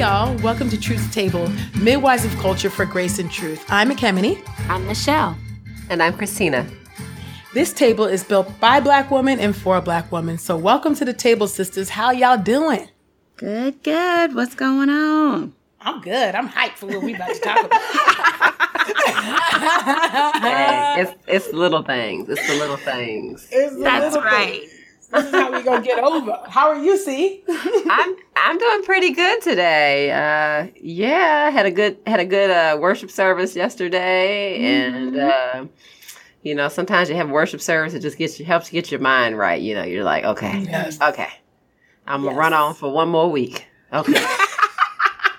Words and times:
Hey, 0.00 0.06
y'all. 0.06 0.34
Welcome 0.38 0.70
to 0.70 0.80
Truth's 0.80 1.12
Table, 1.12 1.52
Midwives 1.78 2.24
of 2.24 2.34
Culture 2.38 2.70
for 2.70 2.86
Grace 2.86 3.18
and 3.18 3.30
Truth. 3.30 3.66
I'm 3.68 3.90
Ekemini. 3.90 4.42
I'm 4.60 4.86
Michelle. 4.86 5.36
And 5.90 6.02
I'm 6.02 6.16
Christina. 6.16 6.66
This 7.52 7.74
table 7.74 8.06
is 8.06 8.24
built 8.24 8.58
by 8.60 8.80
black 8.80 9.10
women 9.10 9.38
and 9.38 9.54
for 9.54 9.78
black 9.82 10.10
women. 10.10 10.38
So 10.38 10.56
welcome 10.56 10.94
to 10.94 11.04
the 11.04 11.12
table, 11.12 11.46
sisters. 11.46 11.90
How 11.90 12.12
y'all 12.12 12.38
doing? 12.38 12.88
Good, 13.36 13.82
good. 13.82 14.34
What's 14.34 14.54
going 14.54 14.88
on? 14.88 15.52
I'm 15.82 16.00
good. 16.00 16.34
I'm 16.34 16.48
hyped 16.48 16.76
for 16.76 16.86
what 16.86 17.02
we 17.02 17.14
about 17.14 17.34
to 17.34 17.40
talk 17.40 17.62
about. 17.66 17.82
hey, 20.40 21.02
it's 21.02 21.12
it's 21.26 21.52
little 21.52 21.82
things. 21.82 22.26
It's 22.30 22.46
the 22.48 22.54
little 22.54 22.78
things. 22.78 23.46
It's 23.52 23.76
That's 23.76 24.16
right. 24.16 24.60
Things. 24.60 24.79
This 25.12 25.24
is 25.24 25.30
how 25.32 25.52
we 25.52 25.62
gonna 25.62 25.82
get 25.82 26.02
over. 26.02 26.38
How 26.46 26.68
are 26.68 26.82
you, 26.82 26.96
C? 26.96 27.42
I'm 27.48 28.16
I'm 28.36 28.58
doing 28.58 28.82
pretty 28.82 29.12
good 29.12 29.42
today. 29.42 30.12
Uh, 30.12 30.70
yeah, 30.80 31.50
had 31.50 31.66
a 31.66 31.70
good 31.70 31.98
had 32.06 32.20
a 32.20 32.24
good 32.24 32.50
uh, 32.50 32.78
worship 32.80 33.10
service 33.10 33.56
yesterday, 33.56 34.58
mm-hmm. 34.60 34.96
and 34.96 35.16
uh, 35.18 35.66
you 36.42 36.54
know 36.54 36.68
sometimes 36.68 37.08
you 37.08 37.16
have 37.16 37.28
worship 37.28 37.60
service 37.60 37.92
it 37.94 38.00
just 38.00 38.18
gets 38.18 38.38
you 38.38 38.46
helps 38.46 38.70
get 38.70 38.90
your 38.92 39.00
mind 39.00 39.36
right. 39.36 39.60
You 39.60 39.74
know, 39.74 39.82
you're 39.82 40.04
like, 40.04 40.24
okay, 40.24 40.60
yes. 40.60 41.00
okay, 41.00 41.28
I'm 42.06 42.20
gonna 42.20 42.32
yes. 42.32 42.38
run 42.38 42.52
on 42.52 42.74
for 42.74 42.92
one 42.92 43.08
more 43.08 43.30
week. 43.30 43.66
Okay. 43.92 44.14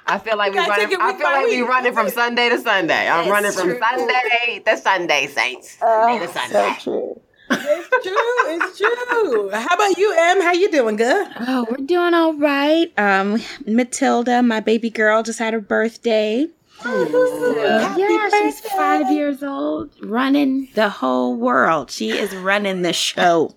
I 0.08 0.20
feel 0.20 0.36
like 0.36 0.52
we 0.52 0.60
running. 0.60 0.98
I 1.00 1.14
feel 1.14 1.24
like 1.24 1.46
we 1.46 1.62
running 1.62 1.94
from 1.94 2.10
Sunday 2.10 2.50
to 2.50 2.60
Sunday. 2.60 3.08
I'm 3.08 3.30
running 3.30 3.54
from 3.54 3.70
true. 3.70 3.80
Sunday 3.80 4.62
to 4.66 4.78
Sunday, 4.78 5.28
saints. 5.28 5.78
Sunday 5.78 6.26
to 6.26 6.34
Sunday. 6.34 6.76
So 6.80 6.84
true. 6.84 7.21
It's 7.52 7.90
true. 8.08 8.16
It's 8.54 8.78
true. 8.78 9.50
How 9.52 9.76
about 9.76 9.98
you, 9.98 10.14
Em? 10.18 10.42
How 10.42 10.54
you 10.54 10.72
doing? 10.72 10.96
Good. 10.96 11.28
Oh, 11.42 11.68
we're 11.70 11.86
doing 11.86 12.14
all 12.14 12.34
right. 12.34 12.92
Um, 12.98 13.42
Matilda, 13.66 14.42
my 14.42 14.60
baby 14.60 14.90
girl, 14.90 15.24
just 15.24 15.40
had 15.40 15.54
her 15.54 15.62
birthday. 15.62 16.48
Oh, 16.84 17.96
yeah, 17.98 18.08
birthday. 18.08 18.40
she's 18.50 18.60
five 18.72 19.12
years 19.12 19.44
old, 19.44 19.92
running 20.02 20.70
the 20.74 20.90
whole 20.90 21.36
world. 21.36 21.92
She 21.92 22.12
is 22.12 22.36
running 22.36 22.82
the 22.82 22.94
show. 22.94 23.54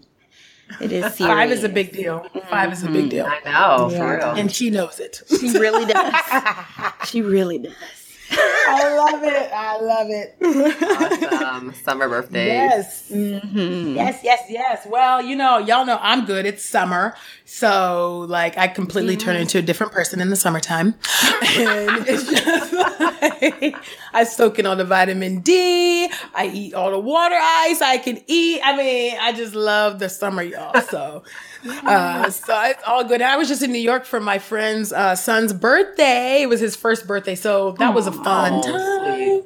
It 0.81 0.93
is 0.93 1.15
serious. 1.15 1.19
Five 1.19 1.51
is 1.51 1.65
a 1.65 1.69
big 1.69 1.93
deal. 1.93 2.27
5 2.49 2.73
is 2.73 2.83
a 2.83 2.91
big 2.91 3.11
deal. 3.11 3.27
I 3.27 3.41
know, 3.45 3.91
yeah. 3.91 3.99
for 3.99 4.17
real. 4.17 4.31
And 4.37 4.51
she 4.53 4.71
knows 4.71 4.99
it. 4.99 5.23
She 5.29 5.51
really 5.59 5.85
does. 5.93 6.15
she 7.07 7.23
really 7.23 7.59
does. 7.59 7.73
I 8.37 8.95
love 8.97 9.23
it. 9.23 9.53
I 9.53 9.81
love 9.81 10.09
it. 10.11 10.37
Awesome. 11.33 11.75
Summer 11.75 12.09
birthdays. 12.09 12.47
Yes. 12.47 13.11
Mm-hmm. 13.11 13.95
Yes, 13.97 14.21
yes, 14.23 14.43
yes. 14.49 14.87
Well, 14.89 15.23
you 15.23 15.37
know, 15.37 15.59
y'all 15.59 15.85
know 15.87 15.99
I'm 16.01 16.25
good. 16.25 16.47
It's 16.47 16.65
summer. 16.65 17.15
So, 17.47 18.25
like, 18.29 18.57
I 18.57 18.69
completely 18.69 19.19
turn 19.19 19.37
into 19.37 19.59
a 19.59 19.63
different 19.63 19.93
person 19.93 20.21
in 20.21 20.31
the 20.31 20.37
summertime. 20.37 20.87
and 21.59 22.07
it's 22.09 22.31
just 22.31 22.73
like, 22.73 23.77
I 24.15 24.25
soak 24.25 24.59
in 24.59 24.65
all 24.65 24.77
the 24.77 24.85
vitamin 24.85 25.41
D. 25.41 26.09
I 26.35 26.47
eat 26.47 26.73
all 26.73 26.91
the 26.91 26.99
water 26.99 27.37
ice 27.39 27.83
I 27.83 27.99
can 27.99 28.23
eat. 28.27 28.61
I 28.65 28.75
mean, 28.77 29.19
I 29.21 29.33
just 29.33 29.55
love 29.55 29.99
the 29.99 30.09
summer, 30.09 30.43
y'all. 30.43 30.81
So, 30.81 31.23
uh, 31.67 32.31
so 32.31 32.63
it's 32.63 32.83
all 32.87 33.05
good. 33.05 33.21
I 33.21 33.37
was 33.37 33.49
just 33.49 33.63
in 33.63 33.73
New 33.73 33.79
York 33.79 34.07
for 34.07 34.21
my 34.21 34.39
friend's 34.39 34.91
uh, 34.91 35.15
son's 35.15 35.53
birthday. 35.53 36.43
It 36.43 36.49
was 36.49 36.61
his 36.61 36.77
first 36.77 37.07
birthday. 37.07 37.35
So 37.35 37.73
that 37.73 37.93
was 37.93 38.07
a 38.07 38.13
fun 38.13 38.63
time. 38.63 39.43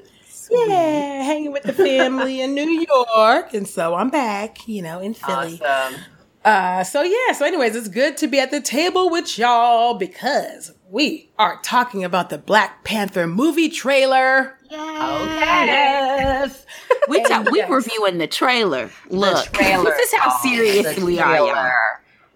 Yeah, 0.50 1.22
hanging 1.24 1.52
with 1.52 1.64
the 1.64 1.72
family 1.72 2.40
in 2.40 2.54
New 2.54 2.86
York. 2.88 3.54
And 3.54 3.66
so 3.66 3.96
I'm 3.96 4.08
back, 4.08 4.68
you 4.68 4.82
know, 4.82 5.00
in 5.00 5.14
Philly. 5.14 5.60
Awesome. 5.62 6.00
Uh, 6.48 6.82
so 6.82 7.02
yeah, 7.02 7.32
so 7.34 7.44
anyways, 7.44 7.76
it's 7.76 7.88
good 7.88 8.16
to 8.16 8.26
be 8.26 8.40
at 8.40 8.50
the 8.50 8.62
table 8.62 9.10
with 9.10 9.36
y'all 9.36 9.92
because 9.92 10.72
we 10.88 11.28
are 11.38 11.60
talking 11.60 12.04
about 12.04 12.30
the 12.30 12.38
Black 12.38 12.84
Panther 12.84 13.26
movie 13.26 13.68
trailer. 13.68 14.56
Yes. 14.70 16.64
we 17.06 17.22
ta- 17.24 17.44
we 17.52 17.58
yes. 17.58 17.68
reviewing 17.68 18.16
the 18.16 18.26
trailer. 18.26 18.90
Look, 19.10 19.44
the 19.50 19.58
trailer. 19.58 19.84
this 19.90 20.10
is 20.10 20.18
how 20.18 20.30
oh, 20.32 20.38
serious 20.42 20.98
we 21.00 21.18
are, 21.18 21.36
y'all. 21.36 21.70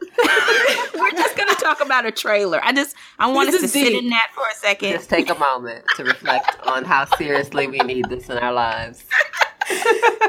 We're 0.94 1.10
just 1.12 1.34
gonna 1.34 1.54
talk 1.54 1.82
about 1.82 2.04
a 2.04 2.10
trailer. 2.10 2.60
I 2.62 2.74
just 2.74 2.94
I 3.18 3.32
want 3.32 3.50
this 3.50 3.64
us 3.64 3.72
to 3.72 3.78
deep. 3.78 3.86
sit 3.86 4.04
in 4.04 4.10
that 4.10 4.30
for 4.34 4.44
a 4.46 4.54
second. 4.56 4.92
Just 4.92 5.08
take 5.08 5.30
a 5.30 5.38
moment 5.38 5.86
to 5.96 6.04
reflect 6.04 6.60
on 6.66 6.84
how 6.84 7.06
seriously 7.16 7.66
we 7.66 7.78
need 7.78 8.10
this 8.10 8.28
in 8.28 8.36
our 8.36 8.52
lives. 8.52 9.04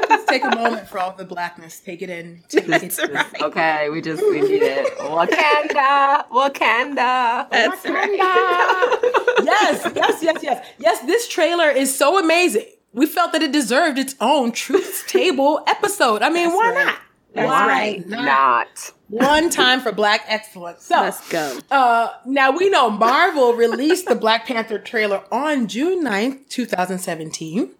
Just 0.08 0.28
take 0.28 0.44
a 0.44 0.54
moment 0.54 0.88
for 0.88 0.98
all 0.98 1.12
the 1.12 1.24
blackness. 1.24 1.80
Take 1.80 2.02
it 2.02 2.10
in. 2.10 2.42
Take 2.48 2.66
That's 2.66 2.98
it. 2.98 3.12
Right. 3.12 3.42
Okay, 3.42 3.88
we 3.90 4.00
just 4.00 4.22
we 4.22 4.40
need 4.40 4.62
it. 4.62 4.96
Wakanda, 4.98 6.28
Wakanda. 6.28 7.50
That's 7.50 7.82
Wakanda. 7.82 7.90
right. 7.94 8.98
yes, 9.44 9.92
yes, 9.94 10.22
yes, 10.22 10.42
yes, 10.42 10.66
yes. 10.78 11.00
This 11.06 11.28
trailer 11.28 11.68
is 11.70 11.96
so 11.96 12.18
amazing. 12.18 12.66
We 12.92 13.06
felt 13.06 13.32
that 13.32 13.42
it 13.42 13.52
deserved 13.52 13.98
its 13.98 14.14
own 14.20 14.52
Truth's 14.52 15.04
Table 15.10 15.62
episode. 15.66 16.22
I 16.22 16.30
mean, 16.30 16.44
That's 16.48 16.56
why 16.56 16.74
right. 16.74 16.86
not? 16.86 16.98
That's 17.34 17.46
why 17.48 17.66
right. 17.66 18.08
not? 18.08 18.24
not? 18.24 18.92
One 19.08 19.50
time 19.50 19.80
for 19.80 19.92
black 19.92 20.24
excellence. 20.28 20.84
So 20.84 21.00
let's 21.00 21.28
go. 21.28 21.58
Uh, 21.70 22.12
now 22.24 22.52
we 22.52 22.70
know 22.70 22.90
Marvel 22.90 23.52
released 23.54 24.06
the 24.06 24.14
Black 24.14 24.46
Panther 24.46 24.78
trailer 24.78 25.22
on 25.30 25.66
June 25.66 26.04
9th, 26.04 26.48
2017 26.48 27.74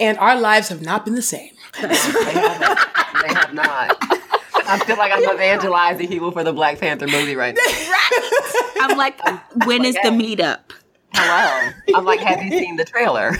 and 0.00 0.18
our 0.18 0.38
lives 0.38 0.68
have 0.68 0.82
not 0.82 1.04
been 1.04 1.14
the 1.14 1.22
same. 1.22 1.50
they, 1.80 1.88
haven't. 1.88 2.78
they 3.22 3.34
have 3.34 3.54
not. 3.54 3.96
I 4.64 4.78
feel 4.84 4.96
like 4.96 5.12
I'm 5.12 5.22
evangelizing 5.22 6.08
people 6.08 6.30
for 6.30 6.44
the 6.44 6.52
Black 6.52 6.78
Panther 6.78 7.06
movie 7.06 7.36
right 7.36 7.54
now. 7.54 7.62
Right. 7.62 8.72
I'm 8.80 8.96
like, 8.96 9.20
when 9.66 9.84
is 9.84 9.94
the 9.96 10.10
meetup? 10.10 10.60
Hello. 11.14 11.72
I'm 11.94 12.04
like, 12.04 12.20
have 12.20 12.42
you 12.42 12.58
seen 12.58 12.76
the 12.76 12.84
trailer? 12.84 13.36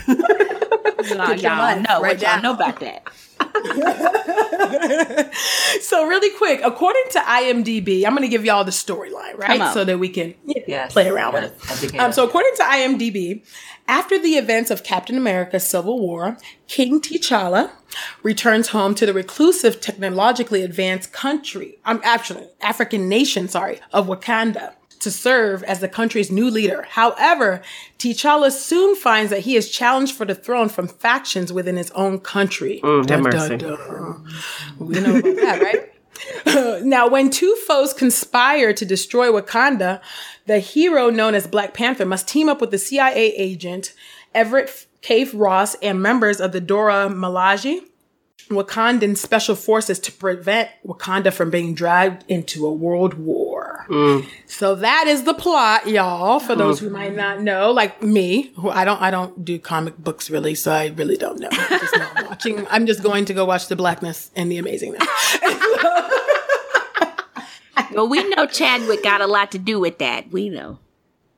y'all, 1.09 1.35
y'all 1.35 1.81
know 1.81 2.01
right 2.01 2.21
y'all 2.21 2.43
know 2.43 2.55
about 2.55 2.81
that. 2.81 3.09
so 5.81 6.07
really 6.07 6.37
quick, 6.39 6.61
according 6.65 7.03
to 7.11 7.19
IMDb, 7.19 8.05
I'm 8.05 8.13
going 8.13 8.23
to 8.23 8.29
give 8.29 8.45
y'all 8.45 8.65
the 8.65 8.71
storyline, 8.71 9.37
right? 9.37 9.73
So 9.73 9.85
that 9.85 9.99
we 9.99 10.09
can 10.09 10.35
yes. 10.45 10.93
play 10.93 11.09
around 11.09 11.35
yes. 11.35 11.83
with 11.83 11.95
it. 11.95 11.99
Um, 11.99 12.13
so 12.13 12.25
according 12.25 12.53
to 12.57 12.63
IMDb, 12.63 13.45
after 13.89 14.19
the 14.19 14.37
events 14.37 14.71
of 14.71 14.85
Captain 14.85 15.17
America 15.17 15.59
Civil 15.61 16.01
War, 16.01 16.39
King 16.69 17.01
T'Challa 17.01 17.71
returns 18.23 18.69
home 18.69 18.95
to 18.95 19.07
the 19.07 19.13
reclusive, 19.13 19.81
technologically 19.81 20.63
advanced 20.63 21.13
country, 21.13 21.79
I'm 21.85 21.97
um, 21.97 22.03
actually 22.05 22.47
African 22.61 23.09
nation, 23.09 23.49
sorry, 23.49 23.81
of 23.93 24.07
Wakanda 24.07 24.75
to 25.01 25.11
serve 25.11 25.65
as 25.65 25.81
the 25.81 25.89
country's 25.89 26.31
new 26.31 26.49
leader. 26.49 26.87
However, 26.91 27.61
T'Challa 27.99 28.53
soon 28.53 28.95
finds 28.95 29.31
that 29.31 29.41
he 29.41 29.57
is 29.57 29.69
challenged 29.69 30.15
for 30.15 30.25
the 30.25 30.35
throne 30.35 30.69
from 30.69 30.87
factions 30.87 31.53
within 31.53 31.77
his 31.77 31.91
own 31.91 32.21
country. 32.21 32.81
Mm, 32.85 33.07
dun, 33.07 33.23
dun, 33.25 33.59
dun. 33.59 34.29
We 34.79 35.01
know 35.01 35.17
about 35.17 35.37
that, 35.37 35.61
right? 35.61 35.93
now, 36.85 37.09
when 37.09 37.31
two 37.31 37.55
foes 37.67 37.93
conspire 37.93 38.73
to 38.73 38.85
destroy 38.85 39.29
Wakanda, 39.29 40.01
the 40.47 40.59
hero 40.59 41.11
known 41.11 41.35
as 41.35 41.47
Black 41.47 41.75
Panther 41.75 42.07
must 42.07 42.29
team 42.29 42.49
up 42.49 42.61
with 42.61 42.71
the 42.71 42.79
CIA 42.79 43.35
agent 43.35 43.95
Everett 44.35 44.87
K. 45.03 45.25
Ross 45.25 45.75
and 45.77 46.03
members 46.03 46.41
of 46.41 46.53
the 46.53 46.61
Dora 46.61 47.09
Milaje 47.09 47.81
Wakandan 48.53 49.17
special 49.17 49.55
forces 49.55 49.99
to 50.01 50.13
prevent 50.13 50.69
Wakanda 50.87 51.33
from 51.33 51.51
being 51.51 51.75
dragged 51.75 52.25
into 52.29 52.67
a 52.67 52.73
world 52.73 53.15
war. 53.15 53.87
Mm. 53.89 54.27
So 54.47 54.75
that 54.77 55.07
is 55.07 55.25
the 55.25 55.35
plot, 55.35 55.89
y'all. 55.89 56.39
For 56.41 56.55
those 56.55 56.79
mm. 56.79 56.83
who 56.85 56.91
might 56.91 57.15
not 57.15 57.41
know, 57.41 57.73
like 57.73 58.03
me, 58.03 58.53
who 58.57 58.71
I 58.71 58.85
don't, 58.85 59.01
I 59.01 59.11
don't 59.11 59.45
do 59.45 59.59
comic 59.59 59.97
books 59.99 60.31
really, 60.31 60.55
so 60.55 60.73
I 60.73 60.89
really 60.89 61.17
don't 61.17 61.41
know. 61.41 61.49
I'm 61.51 61.81
just 61.81 61.97
watching. 62.29 62.67
I'm 62.71 62.87
just 62.87 63.03
going 63.03 63.25
to 63.27 63.35
go 63.35 63.45
watch 63.45 63.69
the 63.69 63.77
blackness 63.77 64.31
and 64.37 64.51
the 64.51 64.59
amazingness. 64.59 65.01
well, 67.93 68.09
we 68.09 68.27
know 68.31 68.47
Chadwick 68.47 69.03
got 69.03 69.21
a 69.21 69.27
lot 69.27 69.53
to 69.53 69.59
do 69.59 69.81
with 69.81 69.99
that. 69.99 70.31
We 70.31 70.49
know. 70.49 70.79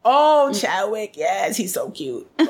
Oh, 0.05 0.53
Chadwick, 0.53 1.17
yes, 1.17 1.57
he's 1.57 1.73
so 1.73 1.91
cute. 1.91 2.29
so 2.39 2.47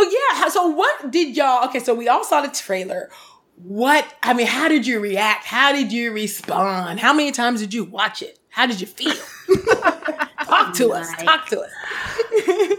yeah, 0.00 0.48
so 0.48 0.68
what 0.68 1.10
did 1.10 1.36
y'all? 1.36 1.68
Okay, 1.68 1.80
so 1.80 1.94
we 1.94 2.08
all 2.08 2.24
saw 2.24 2.40
the 2.40 2.48
trailer. 2.48 3.10
What 3.56 4.06
I 4.22 4.32
mean, 4.32 4.46
how 4.46 4.68
did 4.68 4.86
you 4.86 5.00
react? 5.00 5.44
How 5.44 5.72
did 5.72 5.92
you 5.92 6.10
respond? 6.12 7.00
How 7.00 7.12
many 7.12 7.32
times 7.32 7.60
did 7.60 7.74
you 7.74 7.84
watch 7.84 8.22
it? 8.22 8.38
How 8.48 8.66
did 8.66 8.80
you 8.80 8.86
feel? 8.86 9.12
Talk 10.44 10.74
to 10.76 10.92
us. 10.92 11.12
Talk 11.22 11.48
to 11.48 11.60
us. 11.60 11.70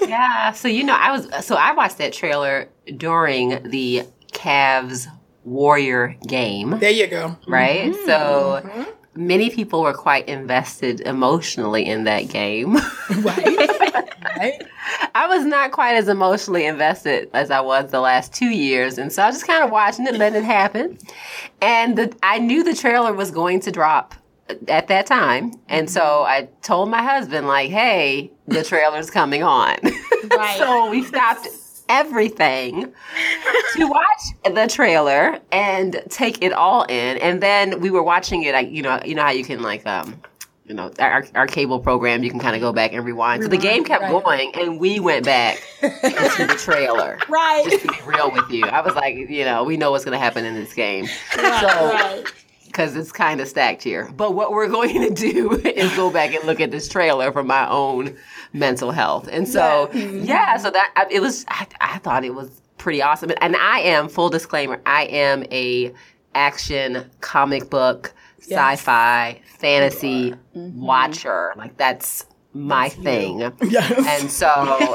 yeah, 0.08 0.52
so 0.52 0.68
you 0.68 0.84
know, 0.84 0.96
I 0.96 1.12
was 1.12 1.46
so 1.46 1.56
I 1.56 1.74
watched 1.74 2.00
that 2.00 2.12
trailer 2.12 2.70
during 2.98 3.70
the 3.70 4.04
Cavs 4.34 5.08
Warrior 5.46 6.16
game. 6.28 6.80
There 6.80 6.92
you 6.92 7.08
go. 7.08 7.38
Right? 7.48 7.92
Mm-hmm. 7.92 8.06
So 8.06 8.62
mm-hmm 8.64 8.92
many 9.16 9.50
people 9.50 9.82
were 9.82 9.94
quite 9.94 10.28
invested 10.28 11.02
emotionally 11.02 11.86
in 11.86 12.04
that 12.04 12.28
game. 12.28 12.76
right. 13.20 13.70
right. 14.38 14.62
I 15.14 15.28
was 15.28 15.46
not 15.46 15.72
quite 15.72 15.96
as 15.96 16.08
emotionally 16.08 16.66
invested 16.66 17.30
as 17.34 17.50
I 17.50 17.62
was 17.62 17.92
the 17.92 18.02
last 18.02 18.34
two 18.34 18.50
years. 18.50 18.98
And 18.98 19.12
so 19.12 19.24
I 19.24 19.28
was 19.28 19.36
just 19.38 19.48
kind 19.48 19.64
of 19.64 19.72
watching 19.72 20.06
it, 20.06 20.16
letting 20.16 20.44
it 20.44 20.46
happen. 20.46 20.98
And 21.62 21.98
the, 21.98 22.16
I 22.22 22.40
knew 22.40 22.64
the 22.64 22.76
trailer 22.76 23.14
was 23.14 23.32
going 23.32 23.62
to 23.62 23.72
drop 23.72 24.14
at 24.68 24.88
that 24.90 25.06
time. 25.06 25.54
And 25.70 25.90
so 25.90 26.24
I 26.24 26.50
told 26.62 26.90
my 26.90 27.02
husband, 27.02 27.48
like, 27.48 27.72
hey, 27.72 28.32
the 28.48 28.64
trailer's 28.64 29.10
coming 29.10 29.44
on. 29.44 29.78
Right. 30.26 30.58
so 30.58 30.90
we 30.90 31.04
stopped 31.04 31.48
everything 31.90 32.94
to 33.76 33.86
watch 33.86 34.54
the 34.54 34.68
trailer 34.68 35.40
and 35.52 36.02
take 36.10 36.42
it 36.42 36.54
all 36.54 36.84
in. 36.84 37.18
And 37.18 37.42
then 37.42 37.80
we 37.82 37.90
were 37.90 38.04
watching 38.04 38.44
it, 38.44 38.54
like, 38.54 38.70
you 38.70 38.82
know, 38.82 39.00
you 39.06 39.16
know 39.16 39.24
how 39.24 39.32
you 39.32 39.46
can 39.46 39.62
like 39.62 39.86
um 39.86 40.22
you 40.66 40.74
know, 40.74 40.92
our, 41.00 41.24
our 41.36 41.46
cable 41.46 41.80
program, 41.80 42.24
you 42.24 42.32
can 42.32 42.40
kind 42.40 42.56
of 42.56 42.62
go 42.62 42.74
back 42.74 42.92
and 42.92 43.06
rewind. 43.06 43.44
So 43.44 43.50
the 43.50 43.58
game 43.58 43.84
kept 43.84 44.02
right. 44.02 44.12
going, 44.12 44.52
and 44.56 44.80
we 44.80 45.00
went 45.00 45.24
back 45.24 45.62
to 45.82 46.48
the 46.48 46.56
trailer. 46.58 47.20
Right. 47.30 47.66
Just 47.70 47.86
to 47.86 47.92
be 47.92 48.00
real 48.06 48.32
with 48.32 48.50
you, 48.50 48.66
I 48.66 48.82
was 48.82 48.96
like, 48.96 49.16
you 49.16 49.46
know, 49.46 49.64
we 49.64 49.78
know 49.78 49.92
what's 49.92 50.06
going 50.06 50.14
to 50.14 50.24
happen 50.24 50.46
in 50.46 50.54
this 50.54 50.74
game. 50.74 51.08
So, 51.34 51.42
right. 51.42 52.24
because 52.66 52.96
it's 52.96 53.12
kind 53.12 53.42
of 53.42 53.48
stacked 53.48 53.84
here. 53.84 54.10
But 54.16 54.36
what 54.36 54.52
we're 54.52 54.68
going 54.80 55.02
to 55.02 55.14
do 55.14 55.52
is 55.54 55.96
go 55.96 56.10
back 56.12 56.34
and 56.34 56.44
look 56.46 56.60
at 56.62 56.72
this 56.72 56.88
trailer 56.88 57.32
for 57.32 57.44
my 57.44 57.70
own 57.70 58.16
mental 58.56 58.92
health. 58.92 59.28
And 59.32 59.48
so, 59.48 59.92
yeah, 59.94 60.58
so 60.58 60.72
that 60.72 61.08
it 61.12 61.20
was. 61.22 61.46
I, 61.48 61.68
I 61.82 61.98
thought 62.00 62.24
it 62.24 62.34
was 62.34 62.62
pretty 62.78 63.02
awesome. 63.02 63.32
And 63.42 63.56
I 63.56 63.80
am 63.82 64.10
full 64.10 64.30
disclaimer. 64.30 64.82
I 64.86 65.04
am 65.06 65.44
a 65.52 65.94
action 66.34 67.10
comic 67.22 67.70
book, 67.70 68.14
Yes. 68.48 68.80
sci-fi, 68.80 69.42
fantasy 69.58 70.34
watcher. 70.54 71.54
Like 71.58 71.78
that's 71.78 72.26
my 72.54 72.90
thing. 72.90 73.40
Yes. 73.64 73.92
And 74.22 74.32
so, 74.32 74.48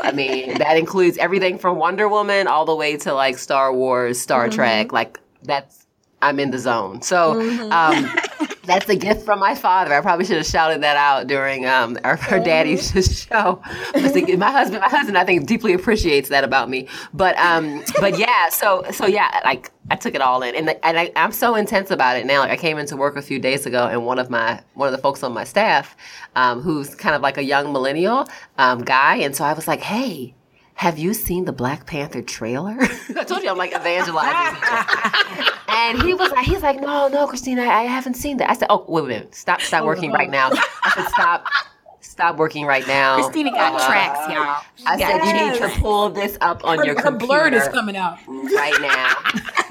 I 0.02 0.12
mean, 0.12 0.58
that 0.58 0.76
includes 0.76 1.18
everything 1.18 1.58
from 1.58 1.76
Wonder 1.76 2.08
Woman 2.08 2.46
all 2.46 2.64
the 2.64 2.74
way 2.76 2.96
to 2.98 3.12
like 3.12 3.38
Star 3.38 3.74
Wars, 3.74 4.20
Star 4.20 4.48
Trek. 4.48 4.92
Like 4.92 5.18
that's 5.42 5.86
I'm 6.22 6.38
in 6.38 6.50
the 6.50 6.58
zone. 6.58 7.02
So, 7.02 7.40
um, 7.70 8.10
that's 8.70 8.88
a 8.88 8.96
gift 8.96 9.24
from 9.24 9.38
my 9.38 9.54
father. 9.54 9.92
I 9.92 10.00
probably 10.00 10.24
should 10.24 10.36
have 10.36 10.46
shouted 10.46 10.82
that 10.82 10.96
out 10.96 11.26
during 11.26 11.66
um, 11.66 11.98
our, 12.04 12.18
our 12.30 12.38
daddy's 12.40 12.92
show. 13.28 13.60
Thinking- 13.92 14.38
my 14.38 14.50
husband, 14.50 14.80
my 14.80 14.88
husband, 14.88 15.18
I 15.18 15.24
think 15.24 15.46
deeply 15.46 15.72
appreciates 15.72 16.28
that 16.28 16.44
about 16.44 16.70
me. 16.70 16.86
But 17.12 17.36
um, 17.38 17.82
but 18.00 18.18
yeah, 18.18 18.48
so 18.48 18.84
so 18.92 19.06
yeah, 19.06 19.40
like 19.44 19.70
I 19.90 19.96
took 19.96 20.14
it 20.14 20.20
all 20.20 20.42
in, 20.42 20.54
and 20.54 20.70
and 20.82 20.98
I, 20.98 21.12
I'm 21.16 21.32
so 21.32 21.54
intense 21.56 21.90
about 21.90 22.16
it 22.16 22.26
now. 22.26 22.40
Like 22.40 22.52
I 22.52 22.56
came 22.56 22.78
into 22.78 22.96
work 22.96 23.16
a 23.16 23.22
few 23.22 23.38
days 23.38 23.66
ago, 23.66 23.86
and 23.86 24.06
one 24.06 24.18
of 24.18 24.30
my 24.30 24.60
one 24.74 24.88
of 24.88 24.92
the 24.92 25.02
folks 25.02 25.22
on 25.22 25.32
my 25.32 25.44
staff, 25.44 25.96
um, 26.36 26.60
who's 26.60 26.94
kind 26.94 27.14
of 27.14 27.22
like 27.22 27.36
a 27.38 27.44
young 27.44 27.72
millennial 27.72 28.28
um, 28.58 28.82
guy, 28.82 29.16
and 29.16 29.34
so 29.34 29.44
I 29.44 29.52
was 29.52 29.66
like, 29.68 29.80
hey. 29.80 30.34
Have 30.80 30.98
you 30.98 31.12
seen 31.12 31.44
the 31.44 31.52
Black 31.52 31.84
Panther 31.84 32.22
trailer? 32.22 32.74
I 33.14 33.24
told 33.24 33.42
you 33.42 33.50
I'm 33.50 33.58
like 33.58 33.74
evangelizing. 33.76 34.62
And 35.68 36.02
he 36.02 36.14
was 36.14 36.30
like, 36.32 36.46
he's 36.46 36.62
like, 36.62 36.80
no, 36.80 37.08
no, 37.08 37.26
Christina, 37.26 37.62
I, 37.62 37.82
haven't 37.82 38.14
seen 38.14 38.38
that. 38.38 38.50
I 38.50 38.54
said, 38.54 38.66
oh, 38.70 38.84
wait 38.88 39.04
a 39.04 39.06
minute, 39.08 39.34
stop, 39.34 39.60
stop 39.60 39.84
working 39.84 40.10
right 40.10 40.30
now. 40.30 40.50
I 40.84 40.90
said, 40.94 41.06
stop, 41.08 41.46
stop 42.00 42.36
working 42.36 42.64
right 42.66 42.86
now. 42.88 43.16
Christina 43.16 43.50
got 43.50 43.74
Uh, 43.80 43.86
tracks, 43.86 44.18
y'all. 44.32 44.62
I 44.86 44.96
Yeah. 44.96 45.06
said, 45.06 45.26
you 45.26 45.32
need 45.50 45.74
to 45.74 45.80
pull 45.80 46.08
this 46.10 46.36
up 46.40 46.64
on 46.64 46.78
Her, 46.78 46.84
your 46.86 46.94
her 46.96 47.02
computer 47.02 47.26
blurred 47.26 47.54
is 47.54 47.68
coming 47.68 47.96
out. 47.96 48.18
right 48.26 48.80
now. 48.80 49.14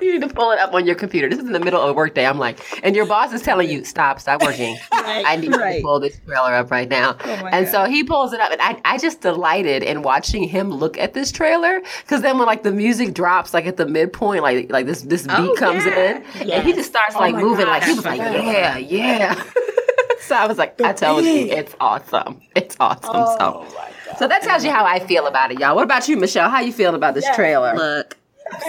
you 0.02 0.18
need 0.18 0.28
to 0.28 0.34
pull 0.34 0.50
it 0.52 0.58
up 0.58 0.72
on 0.72 0.86
your 0.86 0.94
computer. 0.94 1.28
This 1.28 1.38
is 1.38 1.46
in 1.46 1.52
the 1.52 1.60
middle 1.60 1.80
of 1.80 1.90
a 1.90 1.92
workday. 1.92 2.26
I'm 2.26 2.38
like, 2.38 2.58
and 2.84 2.94
your 2.96 3.06
boss 3.06 3.32
is 3.32 3.42
telling 3.42 3.68
you, 3.68 3.84
stop, 3.84 4.20
stop 4.20 4.42
working. 4.42 4.78
I 4.92 5.36
need 5.36 5.54
right. 5.54 5.76
to 5.76 5.82
pull 5.82 6.00
this 6.00 6.18
trailer 6.26 6.54
up 6.54 6.70
right 6.70 6.88
now. 6.88 7.14
and 7.52 7.68
so 7.68 7.84
he 7.84 8.04
pulls 8.04 8.32
it 8.32 8.40
up, 8.40 8.50
and 8.52 8.60
I, 8.60 8.80
I 8.84 8.98
just 8.98 9.20
delighted 9.20 9.82
in 9.82 10.02
watching 10.02 10.44
him 10.44 10.70
look 10.70 10.98
at 10.98 11.14
this 11.14 11.30
trailer. 11.32 11.80
Because 12.02 12.22
then 12.22 12.38
when 12.38 12.46
like 12.46 12.62
the 12.62 12.72
music 12.72 13.14
drops, 13.14 13.54
like 13.54 13.66
at 13.66 13.76
the 13.76 13.86
midpoint, 13.86 14.42
like 14.42 14.70
like 14.70 14.86
this 14.86 15.02
this 15.02 15.26
beat 15.26 15.32
Oh, 15.36 15.54
comes 15.54 15.84
yeah. 15.84 16.22
in, 16.40 16.50
and 16.50 16.64
he 16.64 16.72
just 16.72 16.88
starts 16.90 17.14
like 17.14 17.34
my 17.34 17.40
moving, 17.40 17.66
like 17.66 17.84
he 17.84 17.94
was 17.94 18.04
like, 18.04 18.18
yeah, 18.18 18.76
yeah. 18.76 19.42
so 20.20 20.34
I 20.36 20.46
was 20.46 20.58
like, 20.58 20.80
I 20.80 20.92
tell 20.92 21.20
you, 21.22 21.46
it's 21.50 21.74
awesome. 21.80 22.40
It's 22.54 22.76
awesome. 22.80 23.10
Oh 23.12 23.36
so. 23.38 23.74
my 23.74 23.74
God. 23.74 24.18
So 24.18 24.28
that 24.28 24.42
tells 24.42 24.64
you 24.64 24.70
how 24.70 24.84
I 24.84 24.98
feel 24.98 25.26
about 25.26 25.50
it, 25.50 25.60
y'all. 25.60 25.74
What 25.74 25.84
about 25.84 26.08
you, 26.08 26.16
Michelle? 26.16 26.50
How 26.50 26.60
you 26.60 26.72
feeling 26.72 26.96
about 26.96 27.14
this 27.14 27.26
trailer? 27.34 27.74
Look. 27.74 28.16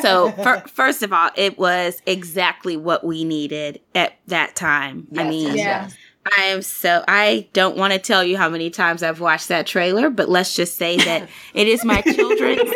So 0.01 0.31
fir- 0.31 0.63
first 0.67 1.03
of 1.03 1.13
all, 1.13 1.29
it 1.35 1.57
was 1.57 2.01
exactly 2.05 2.77
what 2.77 3.03
we 3.03 3.23
needed 3.23 3.81
at 3.95 4.13
that 4.27 4.55
time. 4.55 5.07
I 5.17 5.23
mean, 5.23 5.47
yes, 5.47 5.55
yes. 5.57 5.95
I 6.37 6.43
am 6.43 6.61
so 6.61 7.03
I 7.07 7.47
don't 7.53 7.77
want 7.77 7.93
to 7.93 7.99
tell 7.99 8.23
you 8.23 8.37
how 8.37 8.49
many 8.49 8.69
times 8.69 9.01
I've 9.03 9.19
watched 9.19 9.47
that 9.47 9.65
trailer, 9.67 10.09
but 10.09 10.29
let's 10.29 10.53
just 10.55 10.77
say 10.77 10.97
that 10.97 11.27
it 11.53 11.67
is 11.67 11.83
my 11.83 12.01
children's 12.01 12.71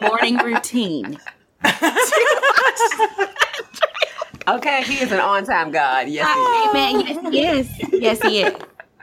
morning 0.00 0.36
routine. 0.38 1.18
Okay, 4.46 4.82
he 4.82 5.00
is 5.02 5.10
an 5.10 5.20
on-time 5.20 5.70
God. 5.70 6.08
Yes, 6.08 6.26
he 6.28 6.40
is. 6.40 6.68
Amen. 6.68 7.32
Yes, 7.32 7.78
yes, 7.80 7.90
yes, 7.92 8.22
he 8.22 8.42
is. 8.42 8.54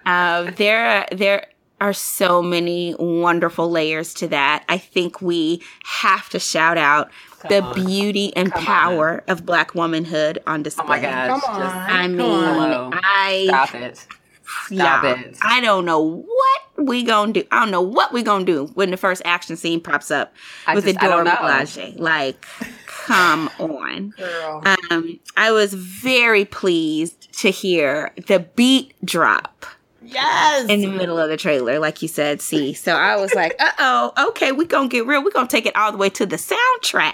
Uh, 0.06 0.52
there, 0.52 1.08
there 1.12 1.48
are 1.82 1.92
so 1.94 2.42
many 2.42 2.96
wonderful 2.98 3.70
layers 3.70 4.14
to 4.14 4.28
that. 4.30 4.64
I 4.70 4.78
think 4.78 5.22
we 5.22 5.62
have 5.84 6.30
to 6.30 6.40
shout 6.40 6.78
out 6.78 7.10
the 7.50 7.70
beauty 7.76 8.32
and 8.36 8.52
power 8.52 9.24
of 9.28 9.46
Black 9.46 9.74
womanhood 9.76 10.40
on 10.46 10.62
display. 10.64 10.86
Oh 10.86 10.88
my 10.90 11.00
gosh. 11.02 11.42
Come 11.42 11.56
on. 11.56 11.62
Just 11.62 11.76
I 11.76 12.08
mean, 12.08 12.18
Hello. 12.20 12.90
I 12.94 13.46
stop 13.48 13.76
it. 13.76 13.98
Stop 13.98 15.04
yeah, 15.04 15.20
it. 15.22 15.38
I 15.42 15.60
don't 15.62 15.86
know 15.86 16.02
what 16.02 16.62
we 16.86 17.04
gonna 17.04 17.34
do. 17.34 17.44
I 17.52 17.62
don't 17.62 17.72
know 17.72 17.82
what 17.82 18.12
we 18.14 18.22
gonna 18.22 18.46
do 18.46 18.66
when 18.74 18.92
the 18.92 18.98
first 18.98 19.22
action 19.26 19.56
scene 19.56 19.80
pops 19.82 20.12
up 20.12 20.34
I 20.68 20.76
with 20.76 20.86
just- 20.86 21.02
I 21.02 21.08
Adora 21.08 21.24
don't. 21.26 21.38
Milaje. 21.38 21.98
Like, 22.00 22.46
come 22.86 23.50
on. 23.60 24.10
Girl. 24.18 24.62
Um, 24.92 25.20
I 25.38 25.52
was 25.52 25.74
very 25.74 26.46
pleased 26.46 27.32
to 27.40 27.50
hear 27.50 28.14
the 28.28 28.40
beat 28.40 28.94
drop 29.06 29.66
Yes. 30.04 30.68
in 30.70 30.82
the 30.82 30.88
middle 30.88 31.18
of 31.20 31.30
the 31.30 31.38
trailer, 31.38 31.78
like 31.80 32.02
you 32.02 32.08
said, 32.08 32.42
see. 32.42 32.74
So 32.74 32.96
I 32.96 33.16
was 33.18 33.34
like, 33.36 33.56
uh 33.60 33.72
oh, 33.80 34.28
okay, 34.30 34.52
we 34.52 34.66
gonna 34.66 34.88
get 34.88 35.06
real. 35.06 35.24
we 35.24 35.32
gonna 35.32 35.48
take 35.48 35.66
it 35.66 35.76
all 35.76 35.92
the 35.92 35.98
way 35.98 36.10
to 36.10 36.26
the 36.26 36.38
soundtrack. 36.38 37.14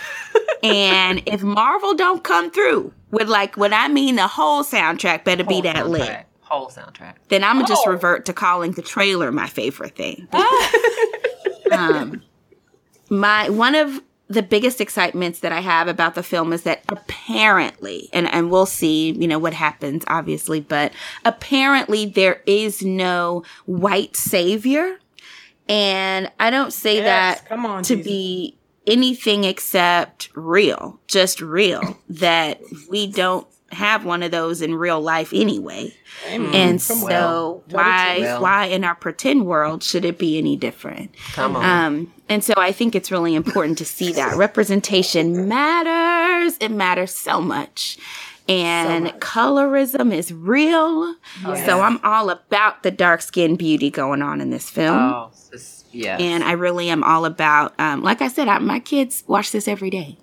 and 0.62 1.22
if 1.26 1.42
Marvel 1.42 1.94
don't 1.94 2.24
come 2.24 2.50
through 2.50 2.92
with 3.10 3.28
like 3.28 3.56
what 3.56 3.72
I 3.72 3.88
mean, 3.88 4.16
the 4.16 4.26
whole 4.26 4.64
soundtrack 4.64 5.24
better 5.24 5.44
be 5.44 5.54
Whole 5.54 5.62
that 5.62 5.88
lit. 5.88 6.26
Whole 6.40 6.68
soundtrack. 6.68 7.14
Then 7.28 7.42
I'm 7.44 7.56
gonna 7.56 7.68
just 7.68 7.84
Oh. 7.86 7.90
revert 7.92 8.26
to 8.26 8.32
calling 8.32 8.72
the 8.72 8.82
trailer 8.82 9.30
my 9.32 9.46
favorite 9.46 9.94
thing. 9.96 10.28
um, 11.72 12.22
my 13.10 13.48
one 13.50 13.74
of 13.74 14.00
the 14.28 14.42
biggest 14.42 14.80
excitements 14.80 15.40
that 15.40 15.52
I 15.52 15.60
have 15.60 15.86
about 15.86 16.14
the 16.14 16.22
film 16.22 16.52
is 16.52 16.62
that 16.62 16.82
apparently, 16.88 18.08
and, 18.12 18.28
and 18.32 18.50
we'll 18.50 18.66
see, 18.66 19.12
you 19.12 19.28
know, 19.28 19.38
what 19.38 19.54
happens, 19.54 20.04
obviously, 20.08 20.60
but 20.60 20.92
apparently 21.24 22.06
there 22.06 22.42
is 22.46 22.82
no 22.82 23.44
white 23.66 24.16
savior. 24.16 24.98
And 25.68 26.30
I 26.40 26.50
don't 26.50 26.72
say 26.72 26.96
Yes, 26.96 27.40
that 27.40 27.48
come 27.48 27.66
on, 27.66 27.82
to 27.84 27.96
Jesus. 27.96 28.06
be 28.10 28.58
anything 28.86 29.44
except 29.44 30.30
real, 30.34 31.00
just 31.08 31.40
real, 31.40 31.98
that 32.08 32.60
we 32.90 33.06
don't 33.06 33.46
have 33.76 34.04
one 34.04 34.22
of 34.22 34.30
those 34.30 34.62
in 34.62 34.74
real 34.74 35.00
life 35.00 35.32
anyway. 35.32 35.94
Amen. 36.28 36.54
And 36.54 36.82
so 36.82 37.62
why 37.70 38.18
Well. 38.20 38.42
why 38.42 38.64
in 38.66 38.84
our 38.84 38.94
pretend 38.94 39.46
world 39.46 39.82
should 39.82 40.04
it 40.04 40.18
be 40.18 40.38
any 40.38 40.56
different? 40.56 41.14
Come 41.32 41.56
on. 41.56 41.64
Um, 41.64 42.12
and 42.28 42.42
so 42.42 42.54
I 42.56 42.72
think 42.72 42.94
it's 42.94 43.10
really 43.10 43.34
important 43.34 43.78
to 43.78 43.84
see 43.84 44.12
that 44.12 44.36
representation 44.46 45.48
matters. 45.48 46.56
It 46.60 46.70
matters 46.70 47.14
so 47.14 47.40
much. 47.40 47.98
And 48.48 49.08
colorism 49.20 50.12
is 50.14 50.32
real. 50.32 51.16
So 51.64 51.80
I'm 51.80 51.98
all 52.04 52.30
about 52.30 52.84
the 52.84 52.92
dark 52.92 53.20
skinned 53.22 53.58
beauty 53.58 53.90
going 53.90 54.22
on 54.22 54.40
in 54.40 54.50
this 54.50 54.70
film. 54.70 54.96
oh. 54.98 55.30
And 56.18 56.44
I 56.44 56.52
really 56.52 56.88
am 56.90 57.02
all 57.02 57.24
about, 57.24 57.74
um, 57.80 58.02
like 58.02 58.22
I 58.22 58.28
said, 58.28 58.46
I, 58.48 58.58
my 58.58 58.78
kids 58.80 59.24
watch 59.26 59.50
this 59.50 59.66
every 59.66 59.90
day. 59.90 60.18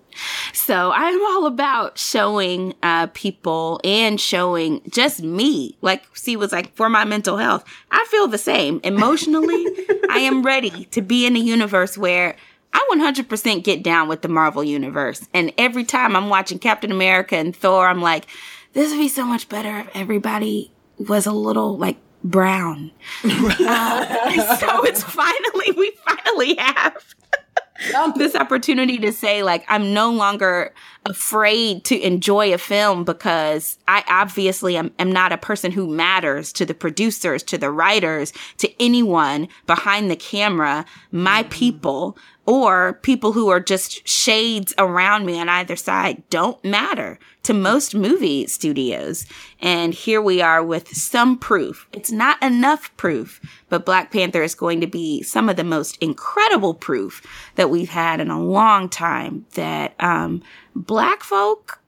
So 0.54 0.92
I'm 0.92 1.20
all 1.26 1.46
about 1.46 1.98
showing 1.98 2.74
uh, 2.84 3.08
people 3.08 3.82
and 3.84 4.20
showing 4.20 4.82
just 4.90 5.22
me. 5.22 5.78
Like, 5.82 6.04
see, 6.16 6.36
was 6.36 6.52
like 6.52 6.74
for 6.76 6.90
my 6.90 7.06
mental 7.06 7.38
health. 7.38 7.66
I 7.92 8.06
feel 8.10 8.28
the 8.28 8.38
same 8.38 8.80
emotionally. 8.84 9.66
I 10.10 10.20
am 10.20 10.44
ready 10.44 10.86
to 10.86 11.02
be 11.02 11.26
in 11.26 11.36
a 11.36 11.40
universe 11.40 11.98
where 11.98 12.36
I 12.74 12.88
100% 12.92 13.64
get 13.64 13.84
down 13.84 14.08
with 14.08 14.22
the 14.22 14.28
Marvel 14.28 14.64
universe. 14.64 15.28
And 15.34 15.54
every 15.58 15.84
time 15.84 16.16
I'm 16.16 16.30
watching 16.30 16.60
Captain 16.60 16.92
America 16.92 17.36
and 17.36 17.56
Thor, 17.56 17.88
I'm 17.88 18.02
like, 18.02 18.26
this 18.74 18.92
would 18.92 18.98
be 18.98 19.10
so 19.10 19.26
much 19.26 19.48
better 19.50 19.80
if 19.80 19.90
everybody 19.94 20.72
was 20.98 21.26
a 21.26 21.32
little 21.32 21.78
like 21.78 21.98
brown. 22.24 22.92
Uh, 23.26 24.58
so 24.58 24.84
it's 24.84 25.04
finally, 25.04 25.72
we 25.78 25.92
finally 26.06 26.56
have 26.56 27.16
this 28.16 28.36
opportunity 28.36 28.98
to 28.98 29.12
say 29.12 29.44
like 29.44 29.64
i'm 29.68 29.94
no 29.94 30.12
longer 30.12 30.74
afraid 31.06 31.84
to 31.84 32.00
enjoy 32.00 32.54
a 32.54 32.58
film 32.58 33.04
because 33.04 33.78
i 33.88 34.04
obviously 34.08 34.78
am, 34.78 34.92
am 35.00 35.12
not 35.12 35.32
a 35.32 35.38
person 35.38 35.72
who 35.72 35.88
matters 35.88 36.54
to 36.54 36.66
the 36.66 36.74
producers 36.74 37.44
to 37.44 37.58
the 37.58 37.72
writers 37.72 38.34
to 38.58 38.70
anyone 38.82 39.48
behind 39.68 40.10
the 40.10 40.16
camera. 40.16 40.86
My 41.12 41.42
mm-hmm. 41.42 41.50
people 41.50 42.18
or 42.46 43.00
people 43.04 43.32
who 43.32 43.50
are 43.50 43.60
just 43.60 44.08
shades 44.08 44.74
around 44.78 45.26
me 45.26 45.40
on 45.40 45.48
either 45.48 45.76
side 45.76 46.24
don't 46.30 46.64
matter 46.64 47.20
to 47.44 47.54
most 47.54 47.94
movie 47.94 48.48
studios. 48.48 49.26
And 49.60 49.94
here 49.94 50.22
we 50.22 50.42
are 50.42 50.64
with 50.64 50.96
some 50.96 51.38
proof. 51.38 51.88
It's 51.94 52.12
not 52.12 52.42
enough 52.42 52.96
proof, 52.98 53.42
but 53.70 53.86
Black 53.86 54.12
Panther 54.12 54.42
is 54.44 54.56
going 54.56 54.82
to 54.82 54.88
be 54.88 55.22
some 55.24 55.50
of 55.50 55.56
the 55.58 55.64
most 55.64 55.98
incredible 55.98 56.74
proof 56.74 57.22
that 57.56 57.70
we've 57.70 57.90
had 57.90 58.20
in 58.20 58.30
a 58.30 58.42
long 58.42 58.88
time 58.90 59.46
that 59.56 59.94
um, 60.00 60.42
black 60.76 61.22
folk, 61.24 61.80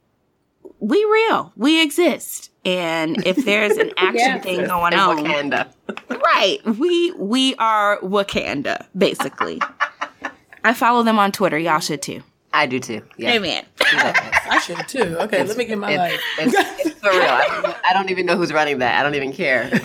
we 0.80 0.98
real, 1.06 1.54
we 1.56 1.82
exist. 1.82 2.52
And 2.66 3.26
if 3.26 3.38
there's 3.46 3.78
an 3.78 3.92
action 3.98 4.16
Yes. 4.20 4.44
thing 4.44 4.60
And 4.60 4.68
going 4.68 4.94
on, 4.94 5.18
Wakanda. 5.20 5.72
right, 6.10 6.60
we 6.66 7.12
we 7.12 7.56
are 7.56 8.00
Wakanda, 8.02 8.86
basically. 8.98 9.62
I 10.66 10.74
follow 10.74 11.04
them 11.04 11.20
on 11.20 11.32
Twitter. 11.32 11.58
Y'all 11.60 11.80
should 11.80 12.02
too. 12.02 12.24
I 12.58 12.66
do 12.68 12.80
too. 12.80 13.02
Yeah. 13.18 13.34
Amen. 13.34 13.66
I 13.82 14.62
should 14.66 14.88
too. 14.88 15.18
Okay, 15.20 15.44
let 15.44 15.58
me 15.58 15.66
get 15.66 15.78
my 15.78 15.92
It's, 15.92 15.98
life. 15.98 16.22
it's, 16.40 16.86
it's 16.88 17.00
for 17.02 17.10
real. 17.12 17.22
I 17.22 17.48
don't, 17.62 17.78
I 17.90 17.94
don't 17.94 18.10
even 18.10 18.26
know 18.26 18.38
who's 18.38 18.54
running 18.54 18.80
that. 18.80 19.00
I 19.00 19.04
don't 19.04 19.16
even 19.16 19.34
care. 19.34 19.66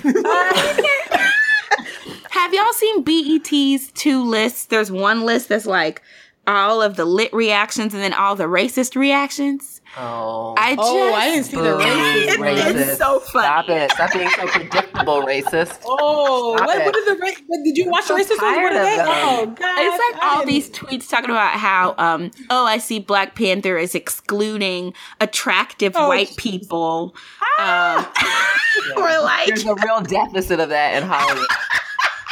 Have 2.31 2.55
y'all 2.55 2.73
seen 2.73 3.03
BET's 3.03 3.91
two 3.93 4.25
lists? 4.25 4.67
There's 4.67 4.91
one 4.91 5.23
list 5.23 5.49
that's 5.49 5.67
like 5.67 6.00
all 6.47 6.81
of 6.81 6.97
the 6.97 7.05
lit 7.05 7.33
reactions 7.33 7.93
and 7.93 8.03
then 8.03 8.15
all 8.15 8.35
the 8.37 8.45
racist 8.45 8.97
reactions. 8.97 9.80
Oh. 9.99 10.55
I 10.57 10.77
just 10.77 10.89
Oh, 10.89 11.13
I 11.15 11.31
didn't 11.31 11.45
see 11.47 11.57
the 11.57 11.63
Boo. 11.63 11.79
racist. 11.79 12.39
one. 12.39 12.47
Racist. 12.49 12.75
It's 12.89 12.99
so 12.99 13.19
funny. 13.21 13.45
Stop 13.47 13.69
it. 13.69 13.91
Stop 13.91 14.13
being 14.13 14.31
so 14.31 14.47
predictable, 14.47 15.23
racist. 15.23 15.79
Oh, 15.85 16.57
Stop 16.57 16.67
what, 16.69 16.79
it. 16.79 16.85
what 16.85 16.95
the 17.07 17.17
ra- 17.21 17.43
what, 17.49 17.65
did 17.65 17.77
you 17.77 17.91
watch 17.91 18.07
the 18.07 18.15
I'm 18.15 18.21
racist 18.21 18.27
so 18.39 18.45
ones? 18.47 18.57
What 18.57 18.73
are 18.73 18.83
they? 18.85 18.97
Oh 19.01 19.47
God, 19.47 19.79
It's 19.81 20.15
like 20.15 20.23
I 20.23 20.37
all 20.37 20.47
these 20.47 20.71
tweets 20.71 21.09
talking 21.09 21.31
about 21.31 21.53
how, 21.59 21.95
um, 21.99 22.31
oh, 22.51 22.65
I 22.67 22.79
see 22.79 23.01
Black 23.01 23.35
Panther 23.35 23.77
is 23.79 23.95
excluding 23.97 24.95
attractive 25.21 25.95
Oh, 25.97 26.09
white 26.09 26.29
jeez. 26.29 26.37
people. 26.37 27.15
Um, 27.59 28.07
we're 28.97 29.21
like, 29.23 29.49
There's 29.49 29.65
a 29.67 29.75
real 29.75 30.01
deficit 30.03 30.61
of 30.61 30.69
that 30.69 31.03
in 31.03 31.09
Hollywood. 31.09 31.47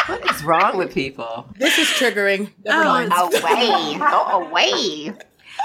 what 0.07 0.31
is 0.35 0.45
wrong 0.45 0.79
with 0.79 0.95
people? 0.95 1.49
This 1.59 1.77
is 1.77 1.89
triggering. 1.89 2.51
Never 2.65 2.83
Oh, 2.83 2.85
mind. 2.85 3.13
Away. 3.13 3.99
Go 3.99 4.47
away. 4.47 5.13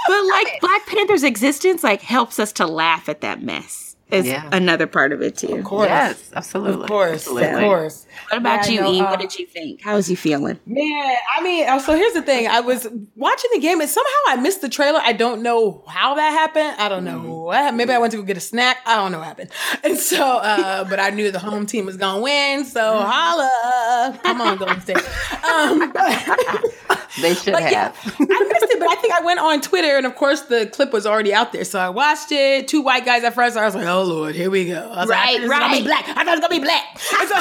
But 0.08 0.26
like 0.26 0.60
Black 0.60 0.86
Panther's 0.86 1.22
existence 1.22 1.82
like 1.82 2.02
helps 2.02 2.38
us 2.38 2.52
to 2.54 2.66
laugh 2.66 3.08
at 3.08 3.20
that 3.22 3.42
mess. 3.42 3.90
Is 4.10 4.26
Yeah. 4.26 4.46
another 4.52 4.86
part 4.86 5.12
of 5.12 5.22
it 5.22 5.38
too. 5.38 5.54
Of 5.56 5.64
course. 5.64 5.88
Yes, 5.88 6.30
absolutely. 6.36 6.82
Of 6.82 6.88
course. 6.88 7.12
Absolutely. 7.26 7.48
Of 7.54 7.60
course. 7.60 8.06
What 8.28 8.38
about 8.38 8.66
Yeah, 8.66 8.72
you, 8.72 8.80
know, 8.82 8.92
E? 8.92 9.00
uh, 9.00 9.10
what 9.10 9.18
did 9.18 9.36
you 9.38 9.46
think? 9.46 9.82
How 9.82 9.94
was 9.96 10.08
you 10.10 10.16
feeling? 10.16 10.60
Man, 10.66 11.16
I 11.36 11.42
mean, 11.42 11.66
uh, 11.68 11.78
so 11.80 11.96
here's 11.96 12.12
the 12.12 12.20
thing. 12.22 12.46
I 12.46 12.60
was 12.60 12.86
watching 13.16 13.50
the 13.54 13.60
game 13.60 13.80
and 13.80 13.88
somehow 13.90 14.10
I 14.28 14.36
missed 14.36 14.60
the 14.60 14.68
trailer. 14.68 15.00
I 15.02 15.14
don't 15.14 15.42
know 15.42 15.82
how 15.88 16.14
that 16.16 16.30
happened. 16.30 16.74
I 16.78 16.88
don't 16.90 17.04
know 17.04 17.18
what. 17.18 17.74
Maybe 17.74 17.92
I 17.92 17.98
went 17.98 18.10
to 18.12 18.18
go 18.18 18.22
get 18.22 18.36
a 18.36 18.40
snack. 18.40 18.76
I 18.86 18.96
don't 18.96 19.10
know 19.10 19.18
what 19.18 19.26
happened. 19.26 19.50
And 19.82 19.98
so, 19.98 20.22
uh, 20.36 20.84
but 20.84 21.00
I 21.00 21.10
knew 21.10 21.30
the 21.32 21.38
home 21.38 21.64
team 21.66 21.86
was 21.86 21.96
going 21.96 22.16
to 22.16 22.22
win. 22.22 22.64
So 22.66 22.98
holla. 22.98 24.18
Come 24.22 24.40
on, 24.42 24.58
Golden 24.58 24.80
State. 24.82 24.98
Um, 25.44 25.92
but, 25.94 26.64
They 27.20 27.32
should 27.34 27.52
but 27.52 27.62
yeah, 27.62 27.92
have. 27.92 28.16
I 28.18 28.24
missed 28.24 28.72
it, 28.72 28.78
but 28.80 28.88
I 28.90 28.96
think 28.96 29.14
I 29.14 29.20
went 29.20 29.38
on 29.38 29.60
Twitter 29.60 29.96
and 29.96 30.04
of 30.04 30.16
course 30.16 30.40
the 30.42 30.66
clip 30.66 30.92
was 30.92 31.06
already 31.06 31.32
out 31.32 31.52
there. 31.52 31.62
So 31.64 31.78
I 31.78 31.88
watched 31.90 32.32
it. 32.32 32.66
Two 32.66 32.80
white 32.82 33.04
guys 33.04 33.22
at 33.22 33.34
first. 33.34 33.56
I 33.56 33.64
was 33.64 33.76
like, 33.76 33.86
oh 33.86 34.02
Lord, 34.02 34.34
here 34.34 34.50
we 34.50 34.64
go. 34.66 34.90
I 34.90 35.02
was 35.02 35.08
Right, 35.08 35.34
like, 35.34 35.42
it's 35.42 35.48
gonna 35.48 35.68
be 35.68 35.74
right. 35.74 35.84
black. 35.84 36.08
I 36.08 36.24
thought 36.24 36.36
it 36.36 36.40
was 36.40 36.40
gonna 36.40 36.48
be 36.48 36.58
black. 36.58 36.82
And, 37.20 37.28
so- 37.28 37.36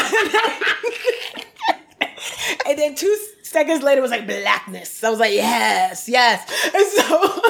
and 2.70 2.78
then 2.80 2.96
two 2.96 3.16
seconds 3.54 3.84
later 3.84 4.00
it 4.00 4.02
was 4.02 4.12
like 4.12 4.26
blackness. 4.28 5.04
I 5.04 5.10
was 5.10 5.20
like, 5.20 5.34
yes, 5.34 6.10
yes. 6.10 6.42
And 6.74 6.88
so, 6.88 7.42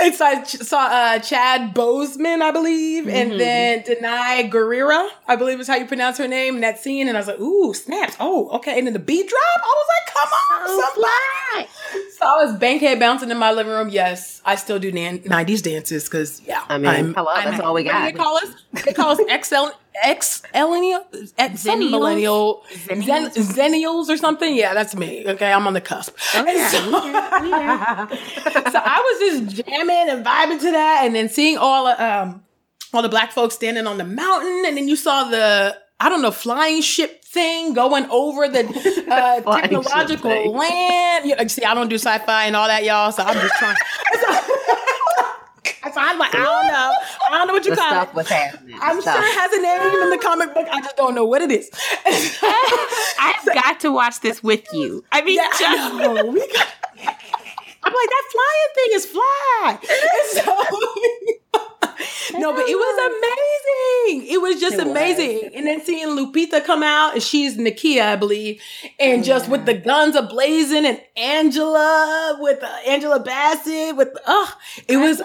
and 0.00 0.14
so 0.14 0.24
I 0.26 0.42
ch- 0.42 0.56
saw 0.56 0.86
uh, 0.86 1.18
Chad 1.20 1.74
Bozeman, 1.74 2.42
I 2.42 2.50
believe, 2.50 3.06
and 3.08 3.38
then 3.38 3.82
Danai 3.82 4.50
Gurira, 4.50 5.08
I 5.28 5.36
believe 5.36 5.60
is 5.60 5.68
how 5.68 5.76
you 5.76 5.86
pronounce 5.86 6.18
her 6.18 6.26
name 6.26 6.56
in 6.56 6.60
that 6.62 6.78
scene. 6.80 7.06
And 7.08 7.16
I 7.16 7.20
was 7.20 7.28
like, 7.28 7.38
ooh, 7.40 7.72
snaps. 7.74 8.16
Oh, 8.18 8.48
okay. 8.56 8.76
And 8.78 8.86
then 8.86 8.94
the 8.94 8.98
beat 8.98 9.28
drop. 9.28 9.40
I 9.56 9.84
was 9.84 9.88
like, 9.94 10.14
come 10.14 10.32
on, 10.60 10.82
somebody. 10.94 12.12
So 12.18 12.26
I 12.26 12.44
was 12.44 12.56
bankhead 12.58 12.98
bouncing 12.98 13.30
in 13.30 13.36
my 13.38 13.52
living 13.52 13.72
room. 13.72 13.88
Yes, 13.88 14.40
I 14.44 14.54
still 14.54 14.78
do 14.78 14.90
nan- 14.90 15.20
90s 15.20 15.62
dances 15.62 16.04
because, 16.04 16.40
yeah. 16.46 16.64
I 16.68 16.78
mean, 16.78 17.14
hello, 17.14 17.30
that's 17.34 17.60
all 17.60 17.74
we 17.74 17.84
got. 17.84 18.04
They 18.04 18.12
call 18.12 18.36
us, 18.36 18.54
they 18.84 18.92
call 18.92 19.10
us 19.10 19.20
XL, 19.46 19.66
X 20.02 20.42
millennial, 20.54 21.04
X 21.38 21.60
some 21.62 21.80
Zennials? 21.80 21.90
millennial, 21.90 22.64
Zen, 22.72 23.30
Zennials? 23.30 24.08
or 24.08 24.16
something. 24.16 24.54
Yeah, 24.54 24.74
that's 24.74 24.94
me. 24.96 25.24
Okay, 25.26 25.52
I'm 25.52 25.66
on 25.66 25.74
the 25.74 25.80
cusp. 25.80 26.16
Oh, 26.34 26.44
And 26.46 26.58
so, 26.70 26.78
so 28.70 28.78
I 28.84 29.00
was 29.00 29.46
just 29.48 29.64
jamming 29.66 30.08
and 30.08 30.24
vibing 30.24 30.60
to 30.60 30.70
that, 30.72 31.02
and 31.04 31.14
then 31.14 31.28
seeing 31.28 31.58
all 31.58 31.86
um 31.86 32.42
all 32.94 33.02
the 33.02 33.08
black 33.08 33.32
folks 33.32 33.54
standing 33.54 33.86
on 33.86 33.98
the 33.98 34.04
mountain, 34.04 34.64
and 34.66 34.76
then 34.76 34.88
you 34.88 34.96
saw 34.96 35.24
the 35.24 35.76
I 36.00 36.08
don't 36.08 36.22
know 36.22 36.30
flying 36.30 36.82
ship 36.82 37.24
thing 37.24 37.72
going 37.74 38.06
over 38.10 38.48
the 38.48 38.64
uh, 39.10 39.60
technological 39.60 40.52
land. 40.52 41.26
You 41.26 41.36
know, 41.36 41.46
see, 41.46 41.64
I 41.64 41.74
don't 41.74 41.88
do 41.88 41.94
sci-fi 41.96 42.44
and 42.46 42.56
all 42.56 42.66
that, 42.66 42.84
y'all. 42.84 43.12
So 43.12 43.22
I'm 43.22 43.34
just 43.34 43.54
trying. 43.54 43.76
So 45.84 46.00
I'm 46.00 46.18
like, 46.18 46.34
I 46.34 46.38
don't 46.38 46.66
know. 46.68 46.92
I 47.30 47.38
don't 47.38 47.46
know 47.48 47.52
what 47.54 47.64
you 47.64 47.70
The 47.72 47.76
call 47.76 47.88
stuff 47.90 48.08
it. 48.10 48.14
was 48.14 48.28
happening. 48.28 48.78
I'm 48.80 49.00
stuff. 49.00 49.16
sure 49.16 49.24
it 49.24 49.34
has 49.40 49.52
a 49.52 49.60
name 49.62 50.02
in 50.04 50.10
the 50.10 50.18
comic 50.18 50.54
book. 50.54 50.66
I 50.70 50.80
just 50.80 50.96
don't 50.96 51.14
know 51.14 51.24
what 51.24 51.42
it 51.42 51.50
is. 51.50 51.70
I've 53.20 53.44
got 53.54 53.80
to 53.80 53.90
watch 53.92 54.20
this 54.20 54.42
with 54.42 54.64
you. 54.72 55.04
I 55.12 55.22
mean, 55.22 55.36
Yeah, 55.36 55.48
just 55.58 55.62
I 55.62 55.98
know. 55.98 56.26
We 56.26 56.40
got- 56.52 56.68
I'm 57.84 57.92
like, 57.92 58.08
that 58.08 58.24
flying 58.32 58.70
thing 58.74 58.90
is 58.92 59.06
fly. 59.06 59.78
And 59.90 60.44
so, 60.44 61.38
no, 62.38 62.52
but 62.52 62.64
it 62.68 62.76
was 62.76 62.98
amazing. 63.12 64.26
It 64.32 64.40
was 64.40 64.60
just 64.60 64.74
It 64.74 64.84
was. 64.86 64.90
amazing. 64.90 65.50
And 65.54 65.66
then 65.66 65.80
seeing 65.84 66.08
Lupita 66.08 66.64
come 66.64 66.82
out, 66.82 67.14
and 67.14 67.22
she's 67.22 67.56
Nakia, 67.56 68.02
I 68.02 68.16
believe, 68.16 68.60
and 68.98 69.22
just 69.24 69.48
with 69.48 69.66
the 69.66 69.74
guns 69.74 70.16
ablazing, 70.16 70.84
and 70.84 71.00
Angela 71.16 72.36
with 72.40 72.62
uh, 72.62 72.66
Angela 72.86 73.20
Bassett 73.20 73.96
with, 73.96 74.08
oh, 74.26 74.54
it 74.88 74.96
was 74.96 75.20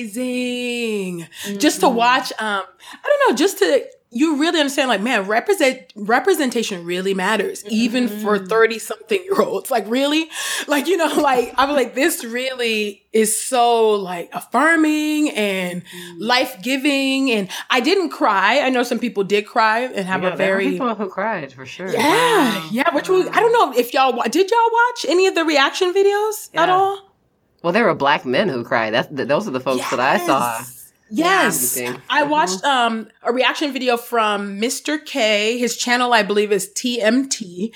amazing. 0.00 1.26
Just 1.58 1.80
to 1.80 1.88
watch, 1.88 2.32
um, 2.38 2.62
I 2.64 3.06
don't 3.06 3.30
know, 3.30 3.36
just 3.36 3.58
to 3.58 3.84
you 4.12 4.36
really 4.36 4.60
understand 4.60 4.88
like 4.88 5.00
man 5.00 5.26
represent 5.26 5.92
representation 5.96 6.84
really 6.84 7.14
matters 7.14 7.62
mm-hmm. 7.62 7.72
even 7.72 8.08
for 8.08 8.38
30 8.38 8.78
something 8.78 9.22
year 9.24 9.40
olds 9.40 9.70
like 9.70 9.84
really? 9.88 10.28
Like 10.68 10.86
you 10.86 10.96
know 10.96 11.06
like 11.20 11.54
i 11.56 11.64
was 11.64 11.74
like 11.74 11.94
this 11.94 12.24
really 12.24 13.02
is 13.12 13.38
so 13.38 13.90
like 13.90 14.30
affirming 14.32 15.30
and 15.30 15.84
mm-hmm. 15.84 16.22
life-giving. 16.22 17.30
And 17.30 17.48
i 17.70 17.80
didn't 17.80 18.10
cry. 18.10 18.60
I 18.60 18.68
know 18.68 18.82
some 18.82 18.98
people 18.98 19.24
did 19.24 19.46
cry 19.46 19.80
and 19.80 20.06
have 20.06 20.22
Yeah, 20.22 20.34
a 20.34 20.36
there 20.36 20.52
were 20.52 20.60
very 20.60 20.70
people 20.72 20.94
who 20.94 21.08
cried 21.08 21.52
for 21.52 21.66
sure. 21.66 21.90
yeah 21.92 22.68
yeah 22.70 22.94
which 22.94 23.08
was 23.08 23.26
i 23.28 23.40
don't 23.40 23.52
know 23.52 23.72
if 23.78 23.92
y'all 23.94 24.12
did 24.30 24.50
y'all 24.50 24.70
watch 24.72 25.06
any 25.08 25.26
of 25.26 25.34
the 25.34 25.44
reaction 25.44 25.92
videos 25.92 26.50
at 26.54 26.68
all? 26.68 27.08
Well, 27.62 27.72
there 27.72 27.84
were 27.84 27.94
black 27.94 28.24
men 28.24 28.48
who 28.48 28.64
cried. 28.64 28.92
That's 28.92 29.08
th- 29.08 29.28
those 29.28 29.46
are 29.46 29.52
the 29.52 29.60
folks 29.60 29.88
that 29.90 30.00
I 30.00 30.18
saw. 30.26 30.62
Yes. 31.14 31.78
Yeah. 31.78 31.98
I 32.08 32.22
watched 32.22 32.64
um 32.64 33.08
a 33.22 33.32
reaction 33.32 33.72
video 33.72 33.96
from 33.96 34.58
Mr. 34.58 35.04
K. 35.04 35.58
His 35.58 35.76
channel, 35.76 36.12
I 36.12 36.22
believe, 36.22 36.50
is 36.50 36.68
TMT. 36.74 37.72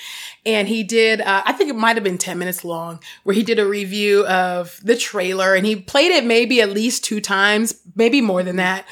And 0.47 0.69
he 0.69 0.83
did, 0.83 1.21
uh, 1.21 1.43
I 1.45 1.53
think 1.53 1.69
it 1.71 1.77
might 1.77 1.97
have 1.97 2.05
been 2.05 2.19
10 2.19 2.39
minutes 2.39 2.65
long, 2.65 3.01
where 3.25 3.35
he 3.35 3.43
did 3.43 3.59
a 3.59 3.67
review 3.67 4.27
of 4.27 4.81
the 4.83 4.97
trailer 4.97 5.55
and 5.55 5.67
he 5.67 5.77
played 5.77 6.13
it 6.13 6.25
maybe 6.25 6.61
at 6.63 6.71
least 6.71 7.05
two 7.05 7.21
times, 7.21 7.75
maybe 7.95 8.21
more 8.21 8.43
than 8.43 8.57
that. 8.57 8.87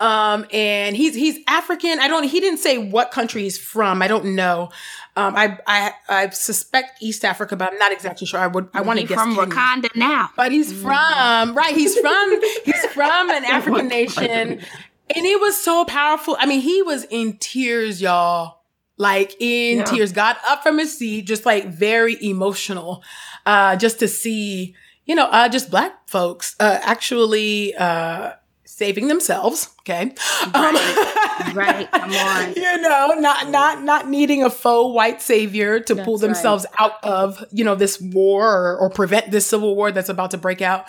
Um, 0.00 0.46
and 0.50 0.96
he's, 0.96 1.14
he's 1.14 1.38
African. 1.46 1.98
I 2.00 2.08
don't, 2.08 2.24
he 2.24 2.40
didn't 2.40 2.60
say 2.60 2.78
what 2.78 3.10
country 3.10 3.42
he's 3.42 3.58
from. 3.58 4.00
I 4.00 4.08
don't 4.08 4.34
know. 4.34 4.70
Um, 5.16 5.34
I, 5.36 5.58
I, 5.66 5.92
I 6.08 6.28
suspect 6.30 7.02
East 7.02 7.24
Africa, 7.24 7.56
but 7.56 7.72
I'm 7.72 7.78
not 7.78 7.92
exactly 7.92 8.26
sure. 8.26 8.38
I 8.40 8.46
would, 8.46 8.68
I 8.72 8.80
want 8.82 9.00
to 9.00 9.06
guess 9.06 9.18
from 9.20 9.34
Kenya. 9.34 9.54
Wakanda 9.54 9.96
now. 9.96 10.30
But 10.36 10.52
he's 10.52 10.72
from 10.72 11.54
right. 11.54 11.74
He's 11.74 11.98
from 11.98 12.40
he's 12.64 12.84
from 12.86 13.30
an 13.30 13.44
African 13.44 13.88
nation, 13.88 14.24
and 14.24 15.26
it 15.26 15.40
was 15.40 15.56
so 15.56 15.84
powerful. 15.84 16.36
I 16.38 16.46
mean, 16.46 16.60
he 16.60 16.82
was 16.82 17.04
in 17.04 17.36
tears, 17.38 18.00
y'all. 18.00 18.58
Like 18.96 19.34
in 19.40 19.78
Yeah. 19.78 19.84
tears, 19.84 20.12
got 20.12 20.36
up 20.48 20.62
from 20.62 20.78
his 20.78 20.96
seat, 20.96 21.22
just 21.22 21.46
like 21.46 21.66
very 21.68 22.22
emotional, 22.22 23.02
uh, 23.46 23.74
just 23.76 23.98
to 24.00 24.08
see, 24.08 24.74
you 25.06 25.14
know, 25.14 25.24
uh, 25.26 25.48
just 25.48 25.70
black 25.70 26.06
folks 26.06 26.54
uh, 26.60 26.78
actually 26.82 27.74
uh, 27.76 28.32
saving 28.66 29.08
themselves. 29.08 29.70
Okay, 29.80 30.12
right, 30.54 30.54
um, 30.54 30.74
right. 31.54 31.90
Come 31.90 32.10
on. 32.10 32.54
You 32.60 32.76
know, 32.82 33.14
not 33.18 33.48
not 33.48 33.82
not 33.82 34.08
needing 34.08 34.44
a 34.44 34.50
faux 34.50 34.94
white 34.94 35.22
savior 35.22 35.80
to 35.80 35.94
That's 35.94 36.04
pull 36.04 36.18
themselves 36.18 36.66
right. 36.78 36.86
out 36.86 37.04
of 37.04 37.44
you 37.50 37.64
know 37.64 37.74
this 37.74 38.00
war 38.00 38.46
or, 38.54 38.76
or 38.76 38.90
prevent 38.90 39.30
this 39.30 39.46
civil 39.46 39.74
war 39.74 39.90
that's 39.92 40.08
about 40.08 40.32
to 40.32 40.38
break 40.38 40.62
out. 40.62 40.86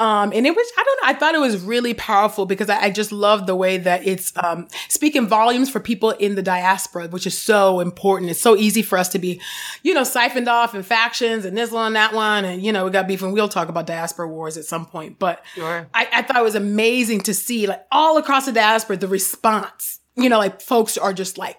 Um, 0.00 0.32
and 0.34 0.44
it 0.44 0.56
was, 0.56 0.72
I 0.76 0.82
don't 0.82 1.02
know, 1.02 1.08
I 1.08 1.14
thought 1.14 1.36
it 1.36 1.40
was 1.40 1.62
really 1.62 1.94
powerful 1.94 2.46
because 2.46 2.68
I, 2.68 2.84
I 2.84 2.90
just 2.90 3.12
love 3.12 3.46
the 3.46 3.54
way 3.54 3.78
that 3.78 4.04
it's, 4.04 4.32
um, 4.42 4.66
speaking 4.88 5.28
volumes 5.28 5.70
for 5.70 5.78
people 5.78 6.10
in 6.10 6.34
the 6.34 6.42
diaspora, 6.42 7.06
which 7.08 7.28
is 7.28 7.38
so 7.38 7.78
important. 7.78 8.32
It's 8.32 8.40
so 8.40 8.56
easy 8.56 8.82
for 8.82 8.98
us 8.98 9.08
to 9.10 9.20
be, 9.20 9.40
you 9.84 9.94
know, 9.94 10.02
siphoned 10.02 10.48
off 10.48 10.74
in 10.74 10.82
factions 10.82 11.44
and 11.44 11.56
this 11.56 11.70
one, 11.70 11.88
and 11.88 11.96
that 11.96 12.12
one. 12.12 12.44
And, 12.44 12.60
you 12.60 12.72
know, 12.72 12.86
we 12.86 12.90
got 12.90 13.06
beef 13.06 13.22
and 13.22 13.32
we'll 13.32 13.48
talk 13.48 13.68
about 13.68 13.86
diaspora 13.86 14.26
wars 14.26 14.56
at 14.56 14.64
some 14.64 14.84
point. 14.84 15.20
But 15.20 15.44
sure. 15.54 15.86
I, 15.94 16.08
I 16.12 16.22
thought 16.22 16.38
it 16.38 16.44
was 16.44 16.56
amazing 16.56 17.20
to 17.22 17.34
see 17.34 17.68
like 17.68 17.86
all 17.92 18.18
across 18.18 18.46
the 18.46 18.52
diaspora, 18.52 18.96
the 18.96 19.06
response, 19.06 19.83
you 20.16 20.28
know, 20.28 20.38
like 20.38 20.60
folks 20.60 20.96
are 20.96 21.12
just 21.12 21.38
like, 21.38 21.58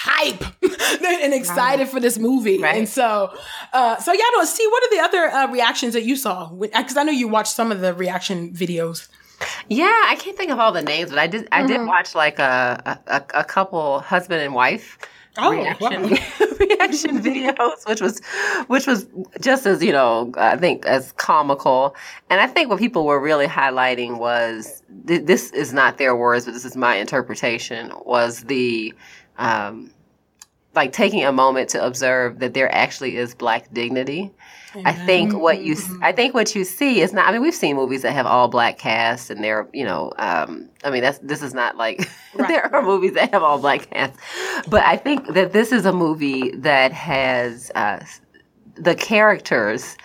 hype 0.00 0.44
and 1.22 1.34
excited 1.34 1.82
right. 1.82 1.90
for 1.90 1.98
this 1.98 2.18
movie. 2.18 2.62
Right. 2.62 2.76
And 2.76 2.88
so, 2.88 3.34
uh, 3.72 3.96
so 3.96 4.12
yeah, 4.12 4.24
no, 4.36 4.44
see, 4.44 4.64
what 4.68 4.84
are 4.84 4.96
the 4.96 5.02
other 5.02 5.30
uh, 5.30 5.50
reactions 5.50 5.94
that 5.94 6.04
you 6.04 6.14
saw? 6.14 6.50
Because 6.50 6.96
I 6.96 7.02
know 7.02 7.10
you 7.10 7.26
watched 7.26 7.52
some 7.52 7.72
of 7.72 7.80
the 7.80 7.92
reaction 7.92 8.52
videos. 8.52 9.08
Yeah, 9.68 9.86
I 10.06 10.16
can't 10.16 10.36
think 10.36 10.50
of 10.50 10.58
all 10.58 10.72
the 10.72 10.82
names, 10.82 11.10
but 11.10 11.18
I 11.18 11.26
did. 11.26 11.48
I 11.52 11.60
mm-hmm. 11.60 11.68
did 11.68 11.86
watch 11.86 12.14
like 12.14 12.38
a, 12.38 13.00
a, 13.06 13.22
a 13.34 13.44
couple 13.44 14.00
husband 14.00 14.40
and 14.40 14.54
wife 14.54 14.98
oh, 15.38 15.52
reaction 15.52 16.02
wow. 16.02 16.08
reaction 16.60 17.20
videos, 17.20 17.86
which 17.86 18.00
was 18.00 18.20
which 18.66 18.86
was 18.86 19.06
just 19.40 19.66
as 19.66 19.82
you 19.82 19.92
know, 19.92 20.32
I 20.36 20.56
think 20.56 20.84
as 20.86 21.12
comical. 21.12 21.94
And 22.30 22.40
I 22.40 22.46
think 22.46 22.68
what 22.68 22.78
people 22.78 23.06
were 23.06 23.20
really 23.20 23.46
highlighting 23.46 24.18
was 24.18 24.82
th- 25.06 25.24
this 25.24 25.50
is 25.52 25.72
not 25.72 25.98
their 25.98 26.14
words, 26.16 26.44
but 26.44 26.52
this 26.52 26.64
is 26.64 26.76
my 26.76 26.96
interpretation. 26.96 27.92
Was 28.04 28.44
the 28.44 28.94
um, 29.38 29.90
like 30.74 30.92
taking 30.92 31.24
a 31.24 31.32
moment 31.32 31.70
to 31.70 31.84
observe 31.84 32.38
that 32.38 32.54
there 32.54 32.72
actually 32.74 33.16
is 33.16 33.34
black 33.34 33.72
dignity. 33.72 34.32
I 34.84 34.92
think 34.92 35.34
what 35.34 35.62
you 35.62 35.76
I 36.02 36.12
think 36.12 36.34
what 36.34 36.54
you 36.54 36.64
see 36.64 37.00
is 37.00 37.12
not 37.12 37.28
I 37.28 37.32
mean 37.32 37.42
we've 37.42 37.54
seen 37.54 37.76
movies 37.76 38.02
that 38.02 38.12
have 38.12 38.26
all 38.26 38.48
black 38.48 38.78
casts, 38.78 39.30
and 39.30 39.42
they're 39.42 39.68
you 39.72 39.84
know 39.84 40.12
um, 40.18 40.68
I 40.84 40.90
mean 40.90 41.02
that's 41.02 41.18
this 41.18 41.42
is 41.42 41.54
not 41.54 41.76
like 41.76 42.08
right. 42.34 42.48
there 42.48 42.74
are 42.74 42.82
movies 42.82 43.14
that 43.14 43.32
have 43.32 43.42
all 43.42 43.58
black 43.58 43.90
cast 43.90 44.14
but 44.68 44.84
I 44.84 44.96
think 44.96 45.34
that 45.34 45.52
this 45.52 45.72
is 45.72 45.86
a 45.86 45.92
movie 45.92 46.50
that 46.56 46.92
has 46.92 47.70
uh, 47.74 48.04
the 48.74 48.94
characters 48.94 49.96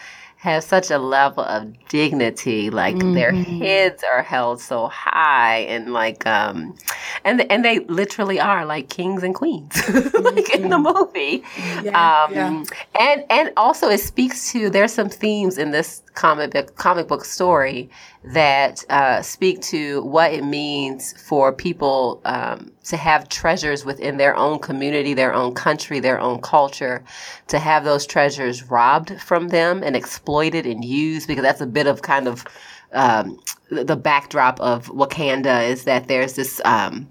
have 0.43 0.61
such 0.61 0.91
a 0.91 0.97
level 0.97 1.41
of 1.41 1.71
dignity 1.87 2.69
like 2.69 2.95
mm-hmm. 2.95 3.13
their 3.13 3.31
heads 3.31 4.03
are 4.03 4.21
held 4.21 4.59
so 4.59 4.89
high 4.89 5.59
and 5.59 5.93
like 5.93 6.27
um 6.27 6.75
and 7.23 7.49
and 7.49 7.63
they 7.63 7.79
literally 7.85 8.41
are 8.41 8.65
like 8.65 8.89
kings 8.89 9.23
and 9.23 9.33
queens 9.35 9.73
like 9.87 10.53
in 10.53 10.67
the 10.67 10.75
mm-hmm. 10.75 10.99
movie 10.99 11.41
yeah, 11.81 12.25
um 12.25 12.33
yeah. 12.33 12.63
and 12.99 13.23
and 13.29 13.53
also 13.55 13.87
it 13.87 13.99
speaks 13.99 14.51
to 14.51 14.69
there's 14.69 14.91
some 14.91 15.07
themes 15.07 15.57
in 15.57 15.71
this 15.71 16.03
comic 16.13 16.51
book 16.51 16.75
comic 16.75 17.07
book 17.07 17.23
story 17.23 17.89
that 18.25 18.85
uh, 18.89 19.21
speak 19.21 19.61
to 19.61 20.01
what 20.03 20.31
it 20.31 20.43
means 20.45 21.13
for 21.21 21.51
people 21.51 22.21
um, 22.23 22.71
to 22.85 22.95
have 22.95 23.27
treasures 23.27 23.83
within 23.83 24.17
their 24.17 24.35
own 24.35 24.59
community, 24.59 25.13
their 25.13 25.33
own 25.33 25.53
country, 25.53 25.99
their 25.99 26.19
own 26.19 26.41
culture, 26.41 27.03
to 27.47 27.59
have 27.59 27.83
those 27.83 28.05
treasures 28.05 28.69
robbed 28.69 29.19
from 29.21 29.49
them 29.49 29.83
and 29.83 29.95
exploited 29.95 30.65
and 30.65 30.85
used, 30.85 31.27
because 31.27 31.43
that's 31.43 31.61
a 31.61 31.65
bit 31.65 31.85
of 31.85 32.01
kind 32.01 32.27
of 32.27 32.45
um, 32.93 33.39
the 33.69 33.95
backdrop 33.95 34.59
of 34.61 34.87
Wakanda 34.87 35.67
is 35.67 35.83
that 35.83 36.07
there's 36.07 36.33
this. 36.33 36.61
Um, 36.65 37.09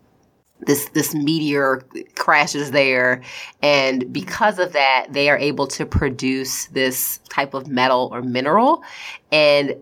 this 0.65 0.89
this 0.91 1.13
meteor 1.13 1.83
crashes 2.15 2.71
there 2.71 3.21
and 3.63 4.13
because 4.13 4.61
of 4.61 4.73
that 4.73 5.09
they 5.11 5.29
are 5.29 5.37
able 5.39 5.67
to 5.67 5.85
produce 5.85 6.67
this 6.67 7.19
type 7.29 7.53
of 7.53 7.67
metal 7.67 8.09
or 8.13 8.23
mineral 8.23 8.85
and 9.33 9.75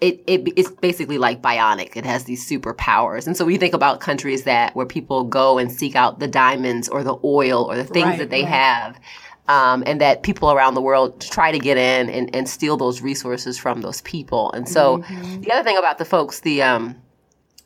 it, 0.00 0.22
it 0.26 0.52
it's 0.56 0.70
basically 0.70 1.18
like 1.18 1.40
bionic. 1.40 1.96
It 1.96 2.04
has 2.04 2.24
these 2.24 2.48
superpowers. 2.48 3.26
And 3.26 3.36
so 3.36 3.44
we 3.44 3.56
think 3.56 3.74
about 3.74 4.00
countries 4.00 4.44
that 4.44 4.76
where 4.76 4.86
people 4.86 5.24
go 5.24 5.58
and 5.58 5.72
seek 5.72 5.96
out 5.96 6.18
the 6.18 6.28
diamonds 6.28 6.88
or 6.88 7.02
the 7.02 7.16
oil 7.24 7.64
or 7.64 7.76
the 7.76 7.84
things 7.84 8.06
right, 8.06 8.18
that 8.18 8.30
they 8.30 8.42
right. 8.42 8.52
have. 8.52 9.00
Um, 9.48 9.84
and 9.86 10.00
that 10.00 10.24
people 10.24 10.50
around 10.50 10.74
the 10.74 10.80
world 10.80 11.20
try 11.20 11.52
to 11.52 11.58
get 11.60 11.76
in 11.76 12.10
and, 12.10 12.34
and 12.34 12.48
steal 12.48 12.76
those 12.76 13.00
resources 13.00 13.56
from 13.56 13.80
those 13.80 14.00
people. 14.00 14.50
And 14.50 14.68
so 14.68 14.98
mm-hmm. 14.98 15.42
the 15.42 15.52
other 15.52 15.62
thing 15.62 15.78
about 15.78 15.98
the 15.98 16.04
folks, 16.04 16.40
the 16.40 16.62
um, 16.62 16.96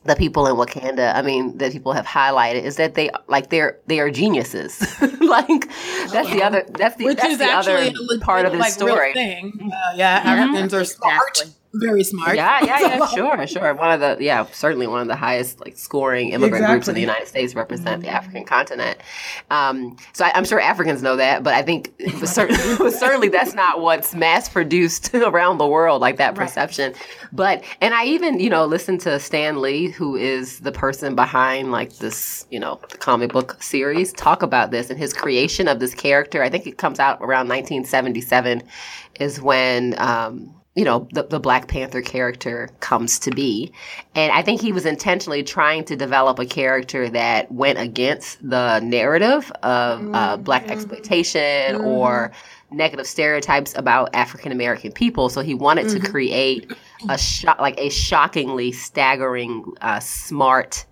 the 0.03 0.15
people 0.15 0.47
in 0.47 0.55
Wakanda, 0.55 1.15
I 1.15 1.21
mean, 1.23 1.57
that 1.57 1.71
people 1.71 1.93
have 1.93 2.05
highlighted 2.05 2.63
is 2.63 2.75
that 2.75 2.93
they 2.93 3.09
like 3.27 3.49
they're 3.49 3.79
they 3.87 3.99
are 3.99 4.11
geniuses. 4.11 4.79
like 5.47 5.67
that's 6.11 6.29
the 6.29 6.43
other 6.43 6.65
that's 6.69 6.95
the 6.95 7.05
Which 7.05 7.17
that's 7.17 7.37
the 7.37 7.45
other 7.45 7.91
part 8.19 8.45
of 8.45 8.51
the 8.51 8.59
like, 8.59 8.73
story. 8.73 9.13
Uh, 9.15 9.93
yeah, 9.95 10.21
Africans 10.23 10.73
are 10.73 10.85
smart. 10.85 11.29
Exactly 11.29 11.55
very 11.73 12.03
smart. 12.03 12.35
Yeah, 12.35 12.63
yeah, 12.63 12.79
yeah, 12.97 13.07
sure, 13.07 13.47
sure. 13.47 13.73
One 13.75 13.91
of 13.91 13.99
the 13.99 14.23
yeah, 14.23 14.45
certainly 14.51 14.87
one 14.87 15.01
of 15.01 15.07
the 15.07 15.15
highest 15.15 15.59
like 15.59 15.77
scoring 15.77 16.29
immigrant 16.29 16.55
exactly. 16.55 16.75
groups 16.75 16.87
in 16.89 16.95
the 16.95 17.01
United 17.01 17.27
States 17.27 17.55
represent 17.55 18.01
mm-hmm. 18.01 18.01
the 18.01 18.09
African 18.09 18.45
continent. 18.45 18.97
Um, 19.49 19.97
so 20.13 20.25
I, 20.25 20.37
am 20.37 20.45
sure 20.45 20.59
Africans 20.59 21.01
know 21.01 21.15
that, 21.15 21.43
but 21.43 21.53
I 21.53 21.61
think 21.61 21.93
certainly, 22.25 22.91
certainly 22.91 23.29
that's 23.29 23.53
not 23.53 23.81
what's 23.81 24.13
mass 24.13 24.49
produced 24.49 25.13
around 25.15 25.57
the 25.57 25.67
world, 25.67 26.01
like 26.01 26.17
that 26.17 26.35
perception. 26.35 26.91
Right. 26.91 27.29
But 27.31 27.63
and 27.79 27.93
I 27.93 28.05
even 28.05 28.39
you 28.39 28.49
know 28.49 28.65
listened 28.65 29.01
to 29.01 29.19
Stan 29.19 29.61
Lee, 29.61 29.89
who 29.89 30.15
is 30.15 30.59
the 30.59 30.71
person 30.71 31.15
behind 31.15 31.71
like 31.71 31.97
this 31.97 32.45
you 32.49 32.59
know 32.59 32.75
comic 32.99 33.31
book 33.31 33.61
series, 33.63 34.11
talk 34.13 34.43
about 34.43 34.71
this 34.71 34.89
and 34.89 34.99
his 34.99 35.13
creation 35.21 35.67
of 35.67 35.79
this 35.79 35.93
character. 35.93 36.43
I 36.43 36.49
think 36.49 36.67
it 36.67 36.77
comes 36.77 36.99
out 36.99 37.19
around 37.21 37.47
1977 37.47 38.63
is 39.19 39.41
when. 39.41 39.95
Um, 39.99 40.55
you 40.73 40.85
know, 40.85 41.05
the, 41.11 41.23
the 41.23 41.39
Black 41.39 41.67
Panther 41.67 42.01
character 42.01 42.69
comes 42.79 43.19
to 43.19 43.31
be. 43.31 43.73
And 44.15 44.31
I 44.31 44.41
think 44.41 44.61
he 44.61 44.71
was 44.71 44.85
intentionally 44.85 45.43
trying 45.43 45.83
to 45.83 45.97
develop 45.97 46.39
a 46.39 46.45
character 46.45 47.09
that 47.09 47.51
went 47.51 47.77
against 47.77 48.37
the 48.49 48.79
narrative 48.79 49.51
of 49.63 49.99
uh, 50.13 50.37
mm-hmm. 50.37 50.43
Black 50.43 50.69
exploitation 50.69 51.75
mm-hmm. 51.75 51.85
or 51.85 52.31
negative 52.71 53.05
stereotypes 53.05 53.75
about 53.77 54.11
African 54.13 54.53
American 54.53 54.93
people. 54.93 55.27
So 55.27 55.41
he 55.41 55.53
wanted 55.53 55.87
mm-hmm. 55.87 56.05
to 56.05 56.09
create 56.09 56.71
a 57.09 57.17
shock, 57.17 57.59
like 57.59 57.77
a 57.77 57.89
shockingly 57.89 58.71
staggering, 58.71 59.73
uh, 59.81 59.99
smart, 59.99 60.85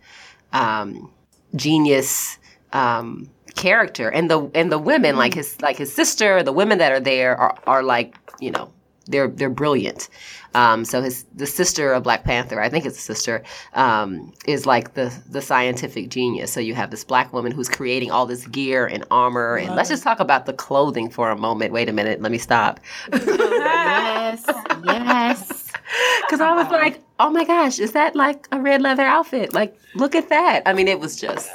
um, 0.52 1.10
genius, 1.56 2.38
um, 2.74 3.30
character. 3.60 4.10
And 4.10 4.30
the, 4.30 4.50
and 4.56 4.72
the 4.72 4.80
women, 4.80 5.16
like 5.16 5.32
mm-hmm. 5.32 5.40
his, 5.40 5.62
like 5.62 5.78
his 5.78 5.94
sister, 5.94 6.42
the 6.44 6.54
women 6.54 6.78
that 6.80 6.92
are 6.92 7.00
there 7.00 7.38
are, 7.38 7.58
are 7.68 7.84
like, 7.84 8.18
you 8.40 8.52
know, 8.52 8.72
they're 9.10 9.28
they're 9.28 9.50
brilliant. 9.50 10.08
Um, 10.56 10.86
so 10.86 11.02
his 11.02 11.26
the 11.36 11.46
sister 11.46 11.92
of 11.92 12.04
Black 12.04 12.24
Panther, 12.24 12.62
I 12.62 12.70
think 12.70 12.86
it's 12.86 12.98
a 12.98 13.02
sister, 13.02 13.44
um, 13.74 14.34
is 14.46 14.66
like 14.66 14.94
the 14.94 15.14
the 15.30 15.42
scientific 15.42 16.10
genius. 16.10 16.54
So 16.54 16.60
you 16.60 16.76
have 16.76 16.92
this 16.92 17.04
black 17.04 17.34
woman 17.34 17.52
who's 17.52 17.70
creating 17.70 18.12
all 18.12 18.26
this 18.26 18.48
gear 18.48 18.86
and 18.86 19.04
armor. 19.12 19.58
And 19.58 19.76
let's 19.76 19.90
just 19.90 20.04
talk 20.04 20.20
about 20.20 20.46
the 20.46 20.54
clothing 20.54 21.10
for 21.10 21.32
a 21.32 21.38
moment. 21.38 21.74
Wait 21.74 21.90
a 21.90 21.94
minute, 21.94 22.22
let 22.22 22.32
me 22.32 22.38
stop. 22.38 22.80
yes, 23.12 24.46
yes. 24.86 25.66
Because 26.22 26.42
I 26.42 26.54
was 26.54 26.70
like, 26.70 27.02
oh 27.20 27.32
my 27.32 27.44
gosh, 27.44 27.80
is 27.80 27.94
that 27.94 28.16
like 28.16 28.48
a 28.52 28.60
red 28.62 28.84
leather 28.84 29.02
outfit? 29.02 29.54
Like, 29.54 29.76
look 29.96 30.14
at 30.14 30.30
that. 30.30 30.62
I 30.68 30.74
mean, 30.74 30.88
it 30.88 31.00
was 31.00 31.20
just 31.20 31.50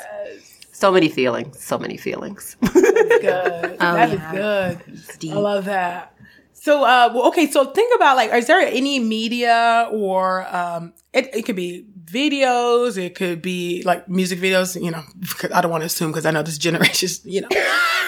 so 0.84 0.92
many 0.92 1.08
feelings, 1.08 1.64
so 1.64 1.78
many 1.78 1.96
feelings. 1.96 2.58
That's 2.60 2.74
good. 2.74 3.76
Oh, 3.80 3.94
that 3.94 4.10
yeah. 4.10 4.68
is 4.68 5.16
good. 5.16 5.30
I 5.32 5.34
love 5.34 5.64
that. 5.64 6.14
So, 6.52 6.84
uh, 6.84 7.10
well, 7.14 7.28
okay. 7.28 7.50
So 7.50 7.64
think 7.72 7.94
about 7.96 8.16
like, 8.16 8.30
is 8.34 8.46
there 8.46 8.60
any 8.60 8.98
media 8.98 9.88
or, 9.90 10.46
um, 10.54 10.92
it, 11.14 11.34
it 11.34 11.46
could 11.46 11.56
be 11.56 11.86
videos. 12.04 12.96
It 12.96 13.14
could 13.14 13.42
be 13.42 13.82
like 13.84 14.08
music 14.08 14.38
videos, 14.38 14.80
you 14.80 14.90
know, 14.90 15.02
I 15.54 15.60
don't 15.60 15.70
want 15.70 15.82
to 15.82 15.86
assume 15.86 16.10
because 16.10 16.26
I 16.26 16.30
know 16.30 16.42
this 16.42 16.58
generation, 16.64 17.08
you 17.24 17.40
know, 17.40 17.48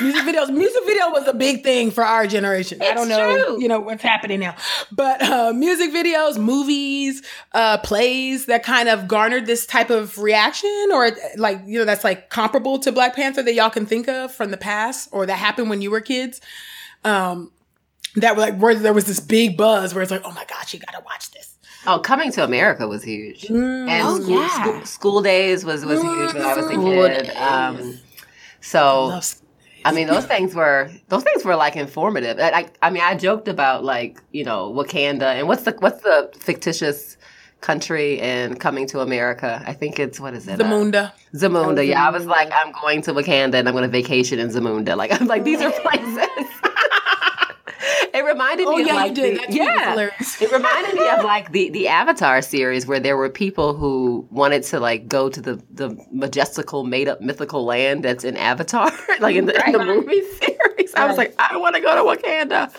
music 0.00 0.22
videos, 0.22 0.50
music 0.50 0.82
video 0.86 1.10
was 1.10 1.26
a 1.26 1.34
big 1.34 1.62
thing 1.62 1.90
for 1.90 2.04
our 2.04 2.26
generation. 2.26 2.78
It's 2.80 2.90
I 2.90 2.94
don't 2.94 3.08
know, 3.08 3.44
true. 3.44 3.60
you 3.60 3.68
know, 3.68 3.80
what's 3.80 4.02
happening 4.02 4.40
now, 4.40 4.56
but, 4.92 5.22
uh, 5.22 5.52
music 5.52 5.92
videos, 5.92 6.38
movies, 6.38 7.22
uh, 7.52 7.78
plays 7.78 8.46
that 8.46 8.62
kind 8.62 8.88
of 8.88 9.08
garnered 9.08 9.46
this 9.46 9.66
type 9.66 9.90
of 9.90 10.18
reaction 10.18 10.88
or 10.92 11.10
like, 11.36 11.60
you 11.66 11.78
know, 11.78 11.84
that's 11.84 12.04
like 12.04 12.30
comparable 12.30 12.78
to 12.80 12.92
Black 12.92 13.16
Panther 13.16 13.42
that 13.42 13.54
y'all 13.54 13.70
can 13.70 13.86
think 13.86 14.08
of 14.08 14.32
from 14.32 14.50
the 14.50 14.56
past 14.56 15.08
or 15.12 15.26
that 15.26 15.36
happened 15.36 15.70
when 15.70 15.82
you 15.82 15.90
were 15.90 16.00
kids. 16.00 16.40
Um, 17.04 17.52
that 18.16 18.34
were 18.34 18.40
like 18.40 18.58
where 18.58 18.74
there 18.74 18.94
was 18.94 19.04
this 19.04 19.20
big 19.20 19.56
buzz 19.56 19.94
where 19.94 20.02
it's 20.02 20.10
like, 20.10 20.22
oh 20.24 20.32
my 20.32 20.44
gosh, 20.46 20.74
you 20.74 20.80
gotta 20.80 21.02
watch 21.04 21.30
this. 21.32 21.55
Oh, 21.86 21.98
Coming 21.98 22.32
to 22.32 22.44
America 22.44 22.86
was 22.86 23.02
huge, 23.02 23.42
mm, 23.42 23.88
and 23.88 24.06
oh, 24.06 24.20
school, 24.20 24.40
yeah. 24.40 24.62
school, 24.62 24.86
school, 24.86 25.22
Daze 25.22 25.64
was 25.64 25.84
was 25.84 26.00
mm, 26.00 26.16
huge 26.16 26.34
when 26.34 26.42
I 26.42 26.54
was 26.56 26.66
a 26.66 27.24
kid. 27.24 27.36
Um, 27.36 27.98
so. 28.60 29.20
I 29.84 29.92
mean, 29.92 30.08
those 30.08 30.26
things 30.26 30.52
were 30.52 30.90
those 31.06 31.22
things 31.22 31.44
were 31.44 31.54
like 31.54 31.76
informative. 31.76 32.40
I, 32.40 32.68
I 32.82 32.90
mean, 32.90 33.04
I 33.04 33.14
joked 33.14 33.46
about 33.46 33.84
like 33.84 34.20
you 34.32 34.42
know 34.42 34.72
Wakanda 34.72 35.38
and 35.38 35.46
what's 35.46 35.62
the 35.62 35.76
what's 35.78 36.02
the 36.02 36.28
fictitious 36.40 37.16
country 37.60 38.20
and 38.20 38.60
coming 38.60 38.86
to 38.88 39.00
America. 39.00 39.62
I 39.66 39.72
think 39.72 39.98
it's 39.98 40.20
what 40.20 40.34
is 40.34 40.46
it? 40.48 40.58
Zamunda. 40.58 41.06
Uh, 41.06 41.10
Zamunda. 41.34 41.86
Yeah, 41.86 42.06
I 42.06 42.10
was 42.10 42.26
like, 42.26 42.50
I'm 42.52 42.72
going 42.80 43.02
to 43.02 43.12
Wakanda 43.12 43.54
and 43.54 43.68
I'm 43.68 43.74
going 43.74 43.82
to 43.82 43.88
vacation 43.88 44.38
in 44.38 44.48
Zamunda. 44.48 44.96
Like 44.96 45.18
I'm 45.20 45.26
like, 45.26 45.44
these 45.44 45.60
are 45.60 45.70
places. 45.70 46.48
It 48.26 48.32
reminded 48.32 48.66
Oh 48.66 48.76
me 48.76 48.86
yeah, 48.86 48.92
of 48.92 48.96
like 48.96 49.14
the, 49.14 49.22
That 49.22 49.46
tweet 49.46 49.60
was 49.60 50.38
yeah. 50.40 50.46
It 50.46 50.52
reminded 50.52 50.94
me 50.94 51.08
of 51.08 51.24
like 51.24 51.52
the 51.52 51.70
the 51.70 51.88
Avatar 51.88 52.42
series 52.42 52.86
where 52.86 53.00
there 53.00 53.16
were 53.16 53.28
people 53.30 53.74
who 53.74 54.26
wanted 54.30 54.62
to 54.64 54.80
like 54.80 55.08
go 55.08 55.28
to 55.28 55.40
the 55.40 55.62
the 55.70 55.96
majestical 56.12 56.84
made 56.84 57.08
up 57.08 57.20
mythical 57.20 57.64
land 57.64 58.04
that's 58.04 58.24
in 58.24 58.36
Avatar, 58.36 58.90
like 59.20 59.36
in 59.36 59.46
the, 59.46 59.64
in 59.66 59.72
the 59.72 59.84
movie 59.84 60.22
series. 60.40 60.94
I 60.94 61.06
was 61.06 61.16
like, 61.16 61.34
I 61.38 61.56
want 61.56 61.74
to 61.76 61.80
go 61.80 61.94
to 61.94 62.22
Wakanda. 62.22 62.74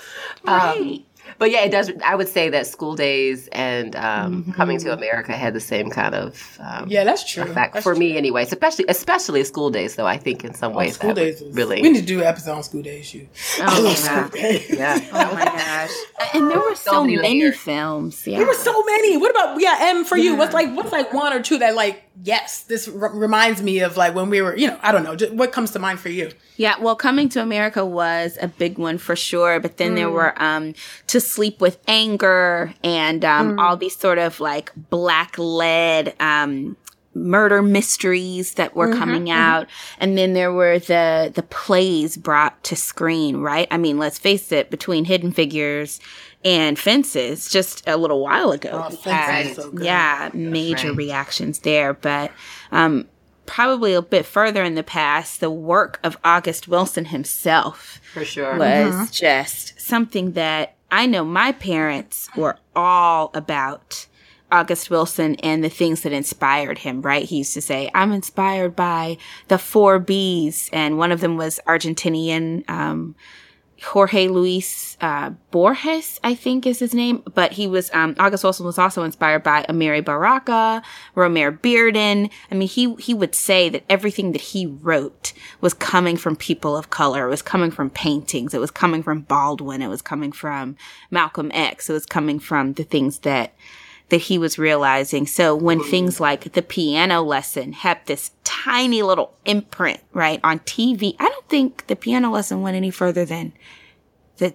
Um, 0.46 1.04
but 1.40 1.52
yeah, 1.52 1.64
it 1.64 1.72
does. 1.72 1.92
I 2.04 2.16
would 2.16 2.28
say 2.28 2.50
that 2.50 2.68
School 2.68 2.96
Daze 2.96 3.48
and 3.52 3.96
um, 3.96 4.52
coming 4.54 4.78
to 4.80 4.94
America 4.94 5.34
had 5.34 5.54
the 5.54 5.60
same 5.60 5.90
kind 5.90 6.16
of 6.16 6.58
um, 6.60 6.88
Yeah, 6.90 7.04
that's 7.04 7.30
true. 7.30 7.44
effect 7.44 7.74
That's 7.74 7.84
for 7.84 7.94
true. 7.94 8.00
me, 8.00 8.18
anyway. 8.18 8.44
Especially 8.44 8.86
especially 8.88 9.44
School 9.44 9.70
Daze, 9.70 9.96
though. 9.96 10.08
I 10.08 10.18
think 10.18 10.44
in 10.44 10.54
some 10.54 10.74
Oh, 10.74 10.78
ways 10.78 10.96
school 10.96 11.10
that 11.14 11.16
days 11.22 11.42
was 11.42 11.50
is, 11.52 11.56
really 11.56 11.82
We 11.82 11.90
need 11.92 12.00
to 12.02 12.06
do 12.06 12.20
an 12.22 12.26
episode 12.26 12.54
on 12.54 12.64
School 12.64 12.82
Daze. 12.82 13.14
You. 13.14 13.28
I 13.62 13.78
Oh, 13.78 13.82
love 13.84 13.94
yeah. 13.94 14.28
School 14.28 14.30
Daze. 14.42 14.70
yeah. 14.78 15.00
Oh 15.14 15.34
my 15.34 15.46
gosh. 15.46 15.92
And 16.34 16.50
there 16.52 16.60
were 16.60 16.76
so, 16.76 17.02
many 17.04 17.16
many, 17.18 17.42
layers. 17.42 17.58
films. 17.58 18.26
Yeah. 18.26 18.38
There 18.40 18.48
were 18.48 18.54
so 18.54 18.84
many. 18.84 19.18
What 19.18 19.32
about 19.32 19.62
yeah, 19.62 19.78
M 19.80 20.06
for 20.06 20.18
you? 20.18 20.36
What's 20.36 20.54
like 20.54 20.76
what's 20.76 20.92
like 20.92 21.14
one 21.14 21.34
or 21.34 21.42
two 21.42 21.58
that 21.60 21.76
like 21.76 22.04
yes, 22.24 22.62
this 22.64 22.88
r- 22.88 23.14
reminds 23.14 23.62
me 23.62 23.80
of 23.82 23.96
like 23.96 24.16
when 24.16 24.30
we 24.30 24.42
were 24.42 24.56
you 24.56 24.68
know 24.68 24.80
I 24.82 24.92
don't 24.92 25.04
know 25.04 25.16
just, 25.16 25.34
what 25.34 25.52
comes 25.52 25.72
to 25.72 25.80
mind 25.80 26.00
for 26.00 26.10
you? 26.10 26.32
Yeah, 26.60 26.80
well, 26.82 26.96
Coming 26.96 27.30
to 27.30 27.42
America 27.44 27.86
was 27.86 28.36
a 28.42 28.48
big 28.48 28.80
one 28.80 28.98
for 28.98 29.16
sure, 29.16 29.60
but 29.60 29.78
then 29.78 29.94
there 29.94 30.10
were 30.10 30.34
um 30.42 30.74
To 31.08 31.20
Sleep 31.28 31.62
with 31.62 31.78
Anger 31.88 32.74
and 32.84 33.24
um 33.26 33.60
all 33.60 33.78
these 33.78 33.96
sort 33.96 34.18
of 34.18 34.40
like 34.40 34.72
black 34.90 35.38
lead 35.38 36.14
um 36.20 36.76
murder 37.14 37.64
mysteries 37.64 38.54
that 38.56 38.76
were 38.76 38.94
coming 38.94 39.32
out 39.32 39.66
and 39.98 40.16
then 40.18 40.34
there 40.34 40.54
were 40.54 40.78
the 40.78 41.32
the 41.34 41.42
plays 41.42 42.16
brought 42.16 42.64
to 42.64 42.76
screen 42.76 43.38
right 43.38 43.68
i 43.72 43.78
mean 43.78 43.98
let's 43.98 44.20
face 44.20 44.52
it 44.52 44.70
between 44.70 45.04
hidden 45.04 45.32
figures 45.32 46.00
and 46.46 46.78
fences 46.78 47.50
just 47.50 47.82
a 47.90 47.98
little 47.98 48.22
while 48.22 48.52
ago 48.52 48.70
Oh, 48.86 48.90
Fences 48.92 49.04
had, 49.12 49.56
so 49.56 49.72
good. 49.72 49.84
yeah 49.86 50.30
major 50.36 50.90
right. 50.90 50.98
reactions 50.98 51.58
there 51.60 51.96
but 51.96 52.32
um 52.72 53.08
probably 53.48 53.94
a 53.94 54.02
bit 54.02 54.26
further 54.26 54.62
in 54.62 54.76
the 54.76 54.84
past, 54.84 55.40
the 55.40 55.50
work 55.50 56.02
of 56.04 56.18
August 56.22 56.68
Wilson 56.68 57.06
himself 57.06 58.02
For 58.14 58.26
sure. 58.26 58.58
was 58.58 59.10
just 59.10 59.80
something 59.80 60.34
that 60.34 60.76
I 60.92 61.06
know 61.06 61.26
my 61.26 61.52
parents 61.52 62.30
were 62.36 62.58
all 62.76 63.32
about. 63.34 64.08
August 64.50 64.90
Wilson 64.90 65.36
and 65.44 65.62
the 65.62 65.70
things 65.70 66.04
that 66.04 66.14
inspired 66.14 66.78
him, 66.78 67.02
right? 67.02 67.26
He 67.26 67.40
used 67.40 67.54
to 67.56 67.62
say, 67.62 67.92
I'm 67.94 68.14
inspired 68.14 68.76
by 68.76 69.18
the 69.50 69.58
four 69.58 70.00
B's. 70.00 70.70
And 70.72 70.98
one 70.98 71.12
of 71.12 71.20
them 71.20 71.36
was 71.36 71.60
Argentinian, 71.68 72.64
um, 72.70 73.16
Jorge 73.84 74.28
Luis 74.28 74.98
uh, 75.02 75.32
Borges, 75.52 76.20
I 76.24 76.34
think 76.34 76.66
is 76.66 76.80
his 76.80 76.94
name. 76.94 77.24
But 77.34 77.54
he 77.54 77.68
was 77.68 77.92
um, 77.94 78.16
August 78.18 78.44
Wilson 78.44 78.66
was 78.66 78.78
also 78.78 79.04
inspired 79.04 79.44
by 79.44 79.64
Amiri 79.64 80.04
Baraka, 80.04 80.82
Romare 81.16 81.60
Bearden. 81.60 82.30
I 82.52 82.56
mean, 82.56 82.68
he 82.68 82.96
he 82.96 83.14
would 83.14 83.36
say 83.36 83.70
that 83.70 83.84
everything 83.90 84.32
that 84.32 84.42
he 84.42 84.66
wrote 84.66 85.34
was 85.62 85.74
coming 85.74 86.18
from 86.18 86.36
people 86.36 86.76
of 86.76 86.90
color. 86.90 87.28
It 87.28 87.30
was 87.30 87.42
coming 87.42 87.72
from 87.72 87.90
paintings. 87.90 88.54
It 88.54 88.60
was 88.60 88.72
coming 88.72 89.04
from 89.04 89.22
Baldwin. 89.22 89.82
It 89.82 89.88
was 89.88 90.02
coming 90.02 90.32
from 90.32 90.76
Malcolm 91.12 91.52
X. 91.54 91.90
It 91.90 91.94
was 91.94 92.06
coming 92.06 92.40
from 92.40 92.74
the 92.74 92.84
things 92.84 93.20
that 93.20 93.54
that 94.10 94.22
he 94.22 94.38
was 94.38 94.58
realizing. 94.58 95.28
So 95.28 95.56
when 95.56 95.84
things 95.84 96.20
like 96.20 96.54
the 96.54 96.62
piano 96.62 97.22
lesson 97.22 97.74
had 97.74 98.00
this 98.06 98.32
tiny 98.44 99.02
little 99.02 99.34
imprint, 99.46 100.00
right, 100.14 100.40
on 100.44 100.60
TV, 100.60 101.16
I 101.20 101.28
don't 101.28 101.50
think 101.50 101.88
the 101.88 101.96
piano 101.96 102.32
lesson 102.32 102.62
went 102.62 102.78
any 102.78 102.92
further 102.92 103.26
than 103.26 103.54
the 104.38 104.54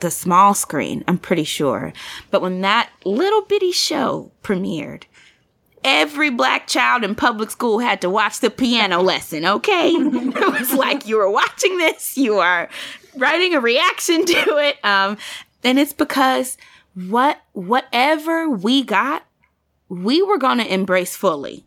the 0.00 0.10
small 0.10 0.54
screen, 0.54 1.02
I'm 1.08 1.18
pretty 1.18 1.44
sure. 1.44 1.92
But 2.30 2.42
when 2.42 2.60
that 2.60 2.90
little 3.04 3.42
bitty 3.42 3.72
show 3.72 4.30
premiered, 4.42 5.04
every 5.82 6.30
black 6.30 6.66
child 6.66 7.02
in 7.04 7.14
public 7.14 7.50
school 7.50 7.78
had 7.78 8.00
to 8.02 8.10
watch 8.10 8.40
the 8.40 8.50
piano 8.50 9.00
lesson, 9.00 9.44
okay? 9.44 9.90
it 9.94 10.60
was 10.60 10.72
like 10.74 11.06
you 11.06 11.16
were 11.16 11.30
watching 11.30 11.78
this, 11.78 12.16
you 12.16 12.38
are 12.38 12.68
writing 13.16 13.54
a 13.54 13.60
reaction 13.60 14.24
to 14.26 14.56
it. 14.58 14.84
Um, 14.84 15.16
and 15.64 15.78
it's 15.78 15.92
because 15.92 16.56
what 16.94 17.40
whatever 17.52 18.48
we 18.48 18.82
got, 18.82 19.24
we 19.88 20.22
were 20.22 20.38
gonna 20.38 20.64
embrace 20.64 21.16
fully. 21.16 21.64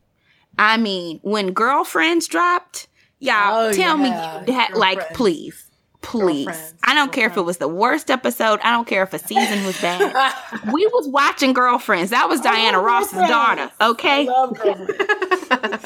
I 0.58 0.78
mean, 0.78 1.20
when 1.22 1.52
girlfriends 1.54 2.28
dropped, 2.28 2.88
y'all 3.20 3.68
Oh, 3.68 3.74
tell 3.74 3.98
yeah. 4.00 4.42
me 4.44 4.52
that 4.54 4.76
like 4.76 5.14
please. 5.14 5.62
Please. 6.02 6.76
I 6.84 6.94
don't 6.94 7.12
care 7.12 7.26
if 7.28 7.36
it 7.36 7.42
was 7.42 7.58
the 7.58 7.68
worst 7.68 8.12
episode. 8.12 8.60
I 8.64 8.72
don't 8.72 8.88
care 8.88 9.02
if 9.02 9.12
a 9.14 9.18
season 9.18 9.66
was 9.66 9.82
bad. 9.82 10.14
we 10.72 10.86
was 10.94 11.08
watching 11.08 11.52
Girlfriends. 11.52 12.12
That 12.12 12.30
was 12.30 12.42
Diana 12.42 12.80
Ross's 12.80 13.14
daughter. 13.28 13.72
Okay. 13.82 14.28
I. 14.30 15.80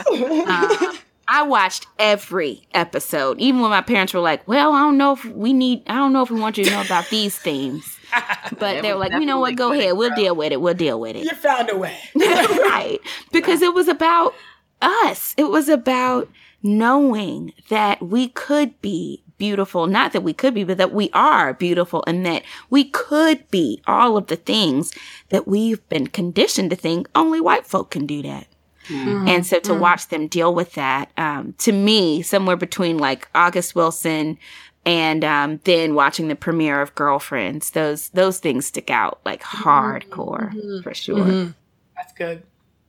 Uh, 0.47 0.93
I 1.31 1.43
watched 1.43 1.85
every 1.99 2.67
episode, 2.73 3.39
even 3.39 3.61
when 3.61 3.69
my 3.69 3.81
parents 3.81 4.13
were 4.15 4.19
like, 4.19 4.47
"Well, 4.47 4.73
I 4.73 4.79
don't 4.79 4.97
know 4.97 5.13
if 5.13 5.23
we 5.25 5.53
need. 5.53 5.83
I 5.87 5.93
don't 5.93 6.11
know 6.11 6.23
if 6.23 6.31
we 6.31 6.39
want 6.39 6.57
you 6.57 6.63
to 6.65 6.71
know 6.71 6.81
about 6.81 7.07
these 7.09 7.37
themes." 7.37 7.98
But 8.59 8.77
It 8.77 8.81
they 8.81 8.93
were 8.93 8.99
like, 8.99 9.11
"You 9.11 9.25
know 9.25 9.39
what? 9.39 9.55
Go 9.55 9.71
ahead. 9.71 9.95
We'll 9.95 10.15
deal 10.15 10.35
with 10.35 10.51
it. 10.51 10.59
We'll 10.59 10.73
deal 10.73 10.99
with 10.99 11.15
it." 11.15 11.23
you 11.23 11.29
found 11.31 11.69
a 11.69 11.77
way. 11.77 11.97
right. 12.15 12.99
Because 13.31 13.61
it 13.61 13.73
was 13.73 13.87
about 13.87 14.33
us. 14.81 15.33
It 15.37 15.49
was 15.49 15.69
about 15.69 16.29
knowing 16.63 17.53
that 17.69 18.01
we 18.01 18.29
could 18.29 18.79
be 18.81 19.23
beautiful. 19.37 19.87
Not 19.87 20.11
that 20.13 20.21
we 20.21 20.33
could 20.33 20.53
be, 20.53 20.63
but 20.63 20.77
that 20.77 20.93
we 20.93 21.09
are 21.13 21.53
beautiful 21.53 22.03
and 22.05 22.25
that 22.25 22.43
we 22.69 22.83
could 22.83 23.49
be 23.49 23.81
all 23.87 24.17
of 24.17 24.27
the 24.27 24.35
things 24.35 24.93
that 25.29 25.47
we've 25.47 25.87
been 25.89 26.07
conditioned 26.07 26.69
to 26.71 26.75
think 26.75 27.07
only 27.15 27.39
white 27.39 27.65
folk 27.65 27.91
can 27.91 28.05
do 28.05 28.21
that. 28.23 28.47
And 28.91 29.45
so 29.45 29.59
to 29.59 29.73
watch 29.75 30.07
them 30.07 30.27
deal 30.27 30.51
with 30.53 30.73
that, 30.73 31.11
um, 31.15 31.53
to 31.59 31.71
me, 31.71 32.23
somewhere 32.23 32.55
between 32.55 32.97
like 32.97 33.27
August 33.35 33.75
Wilson 33.75 34.39
and 34.85 35.23
um, 35.23 35.59
then 35.63 35.93
watching 35.95 36.27
the 36.27 36.35
premiere 36.35 36.81
of 36.81 36.95
Girlfriends, 36.95 37.71
those 37.71 38.09
those 38.09 38.39
things 38.39 38.65
stick 38.67 38.89
out 38.89 39.19
like 39.25 39.41
hardcore 39.41 40.83
for 40.83 40.93
sure. 40.93 41.53
That's 41.95 42.13
good. 42.13 42.43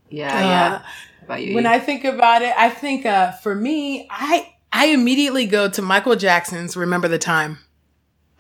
Yeah, 0.09 0.37
Uh, 0.37 0.41
yeah. 0.41 0.83
About 1.23 1.43
you? 1.45 1.55
When 1.55 1.67
I 1.67 1.79
think 1.79 2.05
about 2.05 2.43
it, 2.43 2.55
I 2.57 2.71
think 2.71 3.07
uh, 3.07 3.33
for 3.33 3.55
me, 3.55 4.07
I 4.11 4.53
I 4.73 4.87
immediately 4.87 5.47
go 5.47 5.69
to 5.69 5.83
Michael 5.83 6.17
Jackson's 6.17 6.77
"Remember 6.77 7.09
the 7.09 7.19
Time." 7.19 7.59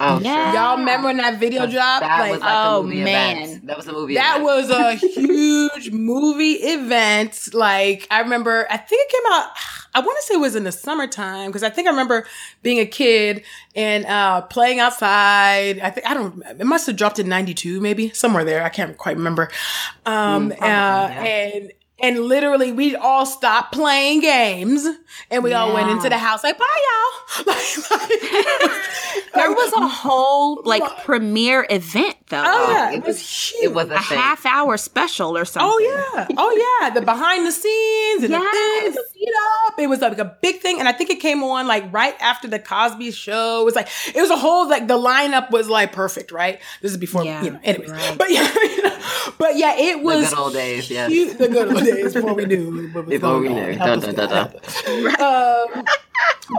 Oh, 0.00 0.18
Yeah. 0.20 0.52
sure. 0.52 0.60
Y'all 0.60 0.78
remember 0.78 1.06
when 1.08 1.18
that 1.18 1.38
video 1.38 1.66
dropped? 1.66 2.00
That 2.00 2.20
Like, 2.20 2.32
was 2.32 2.40
like 2.40 2.50
oh, 2.52 2.82
the 2.82 2.88
movie 2.88 3.04
man. 3.04 3.36
event. 3.38 3.66
That 3.66 3.76
was 3.76 3.86
the 3.86 3.92
movie. 3.92 4.14
that 4.14 4.40
event. 4.40 4.44
was 4.44 4.70
a 4.70 4.94
huge 5.20 5.90
movie 5.92 6.52
event. 6.54 7.48
Like 7.54 8.06
I 8.10 8.20
remember, 8.20 8.66
I 8.70 8.76
think 8.76 9.02
it 9.08 9.12
came 9.12 9.32
out. 9.32 9.50
I 9.92 10.00
want 10.00 10.16
to 10.20 10.26
say 10.26 10.34
it 10.34 10.40
was 10.40 10.54
in 10.54 10.62
the 10.64 10.70
summertime 10.72 11.48
because 11.50 11.62
I 11.64 11.70
think 11.70 11.88
I 11.88 11.90
remember 11.90 12.24
being 12.62 12.78
a 12.78 12.86
kid 12.86 13.42
and 13.74 14.06
uh, 14.06 14.40
playing 14.42 14.78
outside. 14.78 15.80
I 15.80 15.90
think 15.90 16.08
I 16.08 16.14
don't. 16.14 16.42
It 16.58 16.64
must 16.66 16.86
have 16.86 16.96
dropped 16.96 17.18
in 17.18 17.28
'92, 17.28 17.80
maybe 17.80 18.10
somewhere 18.10 18.44
there. 18.44 18.62
I 18.62 18.68
can't 18.68 18.96
quite 18.96 19.16
remember. 19.16 19.50
Um, 20.06 20.50
Mm, 20.50 20.58
probably, 20.58 20.68
uh, 20.68 20.68
yeah. 20.68 21.22
and. 21.24 21.72
And 22.02 22.20
literally, 22.20 22.72
we 22.72 22.96
all 22.96 23.26
stopped 23.26 23.72
playing 23.72 24.20
games, 24.20 24.86
and 25.30 25.44
we 25.44 25.52
all 25.52 25.74
went 25.74 25.90
into 25.90 26.08
the 26.08 26.16
house 26.18 26.42
like, 26.42 26.58
"Bye, 26.58 26.64
y'all." 26.64 27.44
Like, 27.46 27.90
like- 27.90 28.72
There 29.34 29.50
was 29.52 29.72
a 29.74 29.86
whole 29.86 30.62
like 30.64 30.82
premiere 31.04 31.66
event 31.70 32.16
though. 32.28 32.42
Oh 32.44 32.70
yeah, 32.72 32.90
it 32.90 32.94
it 32.96 33.04
was 33.04 33.16
was- 33.16 33.50
huge. 33.50 33.64
It 33.64 33.74
was 33.74 33.88
a, 33.90 33.94
a 33.94 33.98
half 33.98 34.44
hour 34.46 34.76
special 34.76 35.36
or 35.36 35.42
oh, 35.42 35.44
something. 35.44 35.70
Oh 35.72 35.78
yeah, 36.16 36.26
oh 36.36 36.78
yeah, 36.82 36.90
the 36.90 37.02
behind 37.02 37.46
the 37.46 37.52
scenes 37.52 38.24
and 38.24 38.30
Yes. 38.30 38.42
the 38.42 38.90
things, 38.90 38.94
the 38.96 39.19
feet 39.20 39.34
up. 39.68 39.78
It 39.78 39.88
was 39.88 40.00
like 40.00 40.18
a 40.18 40.36
big 40.42 40.60
thing, 40.60 40.78
and 40.80 40.88
I 40.88 40.92
think 40.92 41.10
it 41.10 41.20
came 41.20 41.42
on 41.42 41.66
like 41.66 41.92
right 41.92 42.14
after 42.20 42.48
the 42.48 42.58
Cosby 42.58 43.10
Show. 43.12 43.60
It 43.60 43.64
was 43.64 43.74
like 43.74 43.88
it 44.14 44.20
was 44.20 44.30
a 44.30 44.36
whole 44.36 44.68
like 44.68 44.88
the 44.88 44.98
lineup 44.98 45.50
was 45.50 45.68
like 45.68 45.92
perfect, 45.92 46.32
right? 46.32 46.60
This 46.82 46.92
is 46.92 46.96
before 46.98 47.24
Yeah, 47.24 47.42
you 47.42 47.50
know. 47.52 47.60
Anyways, 47.62 47.90
right. 47.90 48.18
but 48.18 48.30
yeah, 48.32 48.52
you 48.54 48.82
know, 48.82 48.98
but 49.38 49.56
yeah, 49.56 49.74
it 49.76 49.98
The 49.98 50.02
was 50.02 50.28
good 50.30 50.38
old 50.38 50.52
days. 50.54 50.90
Yes. 50.90 51.10
huge- 51.10 51.36
the 51.38 51.48
good 51.48 51.68
old 51.74 51.84
days 51.84 52.14
before 52.14 52.34
we 52.34 52.44
knew 52.46 52.88
what 52.92 53.08
Before 53.08 53.38
we 53.38 53.48
going 53.48 53.66
knew. 53.72 53.78
Help 53.78 54.00
Dun, 54.00 54.10
us, 54.10 54.14
dun, 54.14 54.28
dun. 54.28 55.20
Um, 55.20 55.84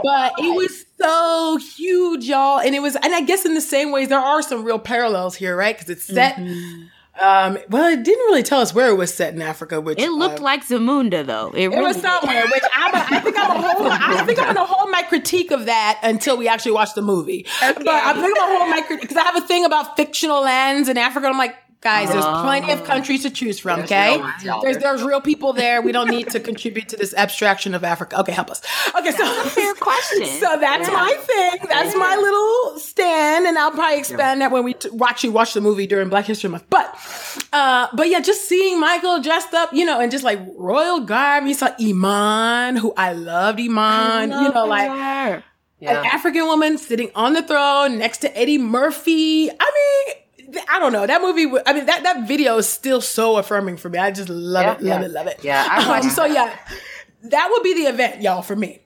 but 0.03 0.33
it 0.39 0.55
was 0.55 0.85
so 0.99 1.57
huge, 1.75 2.25
y'all, 2.25 2.59
and 2.59 2.73
it 2.73 2.79
was, 2.81 2.95
and 2.95 3.13
I 3.13 3.21
guess 3.21 3.45
in 3.45 3.53
the 3.55 3.61
same 3.61 3.91
ways 3.91 4.07
there 4.09 4.19
are 4.19 4.41
some 4.41 4.63
real 4.63 4.79
parallels 4.79 5.35
here, 5.35 5.55
right? 5.55 5.75
Because 5.75 5.89
it's 5.89 6.03
set. 6.05 6.35
Mm-hmm. 6.35 6.83
Um, 7.19 7.57
well, 7.69 7.91
it 7.91 8.03
didn't 8.03 8.25
really 8.25 8.41
tell 8.43 8.61
us 8.61 8.73
where 8.73 8.89
it 8.89 8.95
was 8.95 9.13
set 9.13 9.33
in 9.33 9.41
Africa, 9.41 9.81
which 9.81 9.99
It 9.99 10.09
looked 10.11 10.39
uh, 10.39 10.43
like 10.43 10.65
Zamunda 10.65 11.25
though. 11.25 11.51
It, 11.53 11.63
it 11.63 11.67
really 11.69 11.81
was 11.81 11.97
did. 11.97 12.03
somewhere. 12.03 12.45
Which 12.47 12.63
I'm, 12.73 12.93
a, 12.93 12.97
I 12.97 13.19
think 13.19 13.37
I'm 13.37 13.47
gonna 13.47 13.73
hold. 13.73 13.87
I 13.91 14.25
think 14.25 14.39
I'm 14.39 14.53
gonna 14.55 14.65
hold 14.73 14.89
my 14.89 15.03
critique 15.03 15.51
of 15.51 15.65
that 15.65 15.99
until 16.03 16.37
we 16.37 16.47
actually 16.47 16.71
watch 16.71 16.93
the 16.93 17.01
movie. 17.01 17.45
But 17.59 17.87
I 17.87 18.13
think 18.13 18.25
I'm 18.25 18.33
gonna 18.33 18.57
hold 18.57 18.69
my 18.69 18.81
critique 18.81 19.01
because 19.01 19.17
I 19.17 19.23
have 19.23 19.35
a 19.35 19.45
thing 19.45 19.65
about 19.65 19.97
fictional 19.97 20.41
lands 20.41 20.87
in 20.89 20.97
Africa. 20.97 21.27
I'm 21.27 21.37
like, 21.37 21.55
Guys, 21.81 22.11
there's 22.11 22.23
plenty 22.23 22.71
of 22.71 22.83
countries 22.83 23.23
to 23.23 23.31
choose 23.31 23.57
from, 23.57 23.79
There's 23.79 23.91
okay? 23.91 24.21
There's 24.61 24.77
There's 24.77 25.01
real 25.01 25.19
people 25.19 25.51
there. 25.51 25.81
We 25.81 25.91
don't 25.91 26.11
need 26.11 26.29
to 26.29 26.39
contribute 26.49 26.89
to 26.89 26.97
this 26.97 27.11
abstraction 27.15 27.73
of 27.73 27.83
Africa. 27.83 28.19
Okay, 28.19 28.31
help 28.31 28.51
us. 28.51 28.61
Okay, 28.95 29.09
so 29.09 29.25
Fair 29.49 29.73
question. 29.73 30.27
So 30.41 30.57
that's 30.59 30.87
my 30.87 31.13
thing. 31.21 31.67
That's 31.67 31.95
my 31.95 32.15
little 32.15 32.79
stand, 32.79 33.47
and 33.47 33.57
I'll 33.57 33.71
probably 33.71 33.97
expand 33.97 34.41
that 34.41 34.51
when 34.51 34.63
we 34.63 34.75
t- 34.75 34.89
watch 34.91 35.23
you 35.23 35.31
watch 35.31 35.53
the 35.55 35.61
movie 35.61 35.87
during 35.87 36.09
Black 36.09 36.25
History 36.25 36.49
Month. 36.51 36.65
But, 36.69 36.95
uh, 37.51 37.87
but 37.93 38.09
yeah, 38.09 38.19
just 38.19 38.47
seeing 38.47 38.79
Michael 38.79 39.19
dressed 39.21 39.53
up, 39.55 39.73
you 39.73 39.83
know, 39.85 39.99
and 39.99 40.11
just 40.11 40.23
like 40.23 40.39
royal 40.57 40.99
garb. 40.99 41.45
You 41.45 41.53
saw 41.55 41.69
Iman, 41.79 42.75
who 42.77 42.93
I 42.95 43.13
loved 43.13 43.59
Iman. 43.59 44.29
you 44.29 44.53
know, 44.53 44.65
like 44.65 44.89
Her. 44.89 45.43
Yeah. 45.79 45.99
an 46.01 46.05
African 46.05 46.45
woman 46.45 46.77
sitting 46.77 47.09
on 47.15 47.33
the 47.33 47.41
throne 47.41 47.97
next 47.97 48.19
to 48.19 48.37
Eddie 48.37 48.59
Murphy. 48.59 49.49
I 49.49 49.53
mean. 50.05 50.15
I 50.69 50.79
don't 50.79 50.91
know 50.93 51.05
that 51.07 51.21
movie. 51.21 51.51
I 51.65 51.73
mean 51.73 51.85
that 51.85 52.03
that 52.03 52.27
video 52.27 52.57
is 52.57 52.67
still 52.67 53.01
so 53.01 53.37
affirming 53.37 53.77
for 53.77 53.89
me. 53.89 53.97
I 53.99 54.11
just 54.11 54.29
love 54.29 54.63
Yeah, 54.63 54.71
it, 54.73 54.81
love 54.81 55.01
yeah. 55.01 55.05
it, 55.05 55.11
love 55.11 55.27
it. 55.27 55.39
Yeah, 55.43 55.67
I 55.69 55.99
Um, 55.99 56.09
so 56.09 56.25
yeah, 56.25 56.55
that 57.23 57.49
would 57.51 57.63
be 57.63 57.73
the 57.75 57.89
event, 57.89 58.21
y'all, 58.21 58.41
for 58.41 58.55
me. 58.55 58.81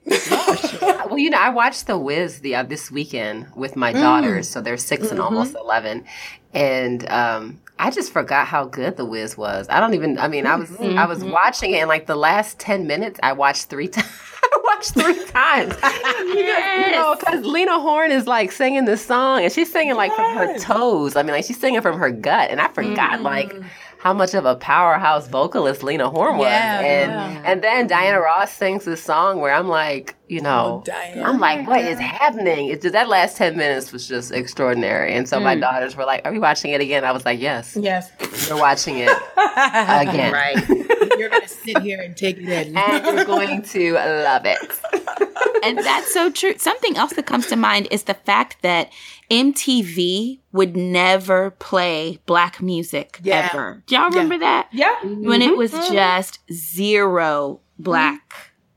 Well, 1.06 1.18
you 1.18 1.30
know, 1.30 1.38
I 1.38 1.48
watched 1.50 1.86
The 1.86 1.96
Wiz 1.98 2.40
the 2.40 2.56
uh, 2.56 2.62
this 2.64 2.90
weekend 2.90 3.46
with 3.54 3.72
Mm. 3.72 3.76
my 3.76 3.92
daughters, 3.92 4.48
so 4.48 4.60
they're 4.60 4.76
6 4.76 5.02
Mm-hmm. 5.04 5.10
and 5.12 5.20
almost 5.20 5.54
eleven, 5.54 6.04
and 6.52 7.08
um, 7.10 7.60
I 7.78 7.90
just 7.90 8.12
forgot 8.12 8.46
how 8.46 8.64
good 8.66 8.96
The 8.96 9.04
Wiz 9.04 9.36
was. 9.36 9.66
I 9.68 9.80
don't 9.80 9.94
even. 9.94 10.18
I 10.18 10.28
mean, 10.28 10.46
I 10.46 10.56
was 10.56 10.70
Mm-hmm. 10.70 10.98
I 10.98 11.06
was 11.06 11.22
watching 11.24 11.72
it, 11.74 11.78
and 11.78 11.88
like 11.88 12.06
the 12.06 12.16
last 12.16 12.58
ten 12.58 12.86
minutes, 12.86 13.18
I 13.22 13.32
watched 13.32 13.66
three 13.66 13.88
times. 13.96 14.08
I 14.66 14.74
watched 14.74 14.92
three 14.94 15.24
times. 15.32 15.74
You 16.20 16.90
know, 16.92 17.16
because 17.18 17.44
Lena 17.44 17.78
Horne 17.80 18.10
is 18.10 18.26
like 18.26 18.52
singing 18.52 18.84
this 18.84 19.04
song, 19.04 19.42
and 19.42 19.52
she's 19.52 19.70
singing 19.70 19.94
like 19.94 20.12
from 20.14 20.34
her 20.36 20.58
toes. 20.58 21.16
I 21.16 21.22
mean, 21.22 21.32
like 21.32 21.44
she's 21.44 21.58
singing 21.58 21.80
from 21.82 21.98
her 21.98 22.10
gut, 22.10 22.50
and 22.50 22.60
I 22.60 22.68
forgot 22.68 23.22
like. 23.22 23.52
Mm. 23.52 23.64
How 24.06 24.12
much 24.12 24.34
of 24.34 24.44
a 24.44 24.54
powerhouse 24.54 25.26
vocalist 25.26 25.82
Lena 25.82 26.08
Horne 26.08 26.38
was, 26.38 26.46
Yeah, 26.46 26.78
and 26.80 27.10
yeah. 27.10 27.42
and 27.44 27.60
then 27.60 27.88
Diana 27.88 28.20
Ross 28.20 28.52
sings 28.52 28.84
this 28.84 29.02
song 29.02 29.40
where 29.40 29.52
I'm 29.52 29.66
like, 29.66 30.14
you 30.28 30.40
know, 30.40 30.84
Oh, 30.88 31.22
I'm 31.24 31.40
like, 31.40 31.66
what 31.66 31.80
is 31.80 31.98
happening? 31.98 32.68
It's 32.68 32.84
just 32.84 32.92
that 32.92 33.08
last 33.08 33.36
10 33.36 33.56
minutes 33.56 33.90
was 33.90 34.06
just 34.06 34.30
extraordinary. 34.30 35.12
And 35.12 35.28
so 35.28 35.40
my 35.40 35.56
mm. 35.56 35.60
daughters 35.60 35.96
were 35.96 36.04
like, 36.04 36.24
Are 36.24 36.30
we 36.30 36.38
watching 36.38 36.70
it 36.70 36.80
again? 36.80 37.04
I 37.04 37.10
was 37.10 37.24
like, 37.24 37.40
Yes, 37.40 37.76
yes, 37.80 38.12
we're 38.48 38.60
watching 38.60 38.98
it 38.98 39.08
again. 39.36 40.32
Right. 40.32 40.68
you're 41.18 41.28
gonna 41.28 41.48
sit 41.48 41.78
here 41.78 42.00
and 42.00 42.16
take 42.16 42.36
it 42.36 42.48
in. 42.48 42.76
And 42.76 43.04
you're 43.06 43.24
going 43.24 43.62
to 43.62 43.94
love 43.94 44.42
it. 44.44 44.58
and 45.62 45.78
that's 45.78 46.12
so 46.12 46.30
true. 46.30 46.54
Something 46.58 46.96
else 46.96 47.12
that 47.14 47.26
comes 47.26 47.46
to 47.48 47.56
mind 47.56 47.88
is 47.90 48.04
the 48.04 48.14
fact 48.14 48.58
that 48.62 48.90
MTV 49.30 50.40
would 50.52 50.76
never 50.76 51.50
play 51.52 52.18
black 52.26 52.60
music 52.62 53.20
Yeah. 53.22 53.50
ever. 53.52 53.82
Do 53.86 53.94
y'all 53.94 54.08
remember 54.10 54.38
that? 54.38 54.68
yeah, 54.72 54.94
When 55.02 55.42
it 55.42 55.48
mm-hmm. 55.50 55.58
was 55.58 55.72
mm-hmm. 55.72 55.92
just 55.92 56.40
zero 56.52 57.60
black 57.78 58.28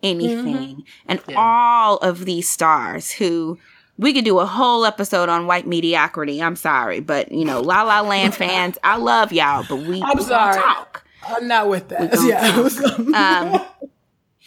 mm-hmm. 0.04 0.22
anything. 0.22 0.84
And 1.08 1.22
Yeah. 1.28 1.36
all 1.38 1.98
of 1.98 2.26
these 2.26 2.50
stars 2.50 3.12
who 3.12 3.58
we 3.98 4.14
could 4.14 4.26
do 4.26 4.40
a 4.40 4.46
whole 4.46 4.86
episode 4.86 5.28
on 5.30 5.46
white 5.46 5.68
mediocrity. 5.68 6.42
I'm 6.42 6.56
sorry, 6.56 7.02
but 7.02 7.32
you 7.32 7.44
know, 7.46 7.60
La 7.62 7.84
La 7.84 8.02
Land 8.02 8.34
fans, 8.44 8.78
I 8.84 8.98
love 8.98 9.32
y'all, 9.34 9.66
but 9.68 9.80
we 9.80 10.02
I'm 10.02 10.22
sorry. 10.22 10.56
talk. 10.56 11.04
I'm 11.28 11.48
not 11.48 11.68
with 11.70 11.90
that. 11.90 12.18
Yeah, 12.24 13.54
Um, 13.54 13.66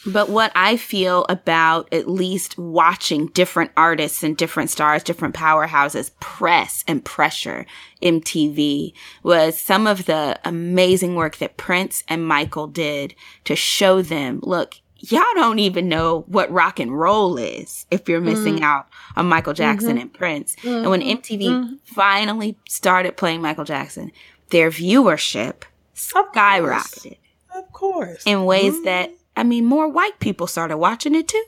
but 0.07 0.29
what 0.29 0.51
I 0.55 0.77
feel 0.77 1.25
about 1.29 1.93
at 1.93 2.09
least 2.09 2.59
watching 2.59 3.27
different 3.29 3.71
artists 3.77 4.23
and 4.23 4.37
different 4.37 4.71
stars, 4.71 5.03
different 5.03 5.35
powerhouses 5.35 6.11
press 6.21 6.85
and 6.89 7.05
pressure 7.05 7.67
MTV 8.03 8.93
was 9.23 9.59
some 9.59 9.87
of 9.87 10.07
the 10.07 10.39
amazing 10.45 11.15
work 11.15 11.37
that 11.37 11.57
Prince 11.57 12.03
and 12.09 12.27
Michael 12.27 12.67
did 12.67 13.15
to 13.45 13.55
show 13.55 14.03
them, 14.03 14.41
look, 14.43 14.75
y'all 14.99 15.23
don't 15.35 15.59
even 15.59 15.89
know 15.89 16.25
what 16.29 16.51
rock 16.51 16.81
and 16.81 16.99
roll 16.99 17.37
is 17.37 17.87
if 17.91 18.09
you're 18.09 18.21
missing 18.21 18.57
mm-hmm. 18.57 18.65
out 18.65 18.89
on 19.17 19.27
Michael 19.27 19.53
Jackson 19.53 19.91
mm-hmm. 19.91 19.99
and 19.99 20.15
Prince. 20.15 20.57
And 20.65 20.91
when 20.91 21.01
mm-hmm. 21.01 21.19
MTV 21.19 21.79
finally 21.85 22.57
started 22.69 23.17
playing 23.17 23.41
Michael 23.41 23.65
Jackson, 23.65 24.11
their 24.51 24.71
viewership 24.71 25.63
skyrocketed 25.95 27.19
of 27.55 27.73
course. 27.73 28.23
in 28.27 28.45
ways 28.45 28.83
that 28.85 29.13
I 29.35 29.45
mean, 29.45 29.65
more 29.65 29.89
white 29.89 30.19
people 30.21 30.47
started 30.47 30.77
watching 30.77 31.15
it 31.15 31.27
too. 31.27 31.45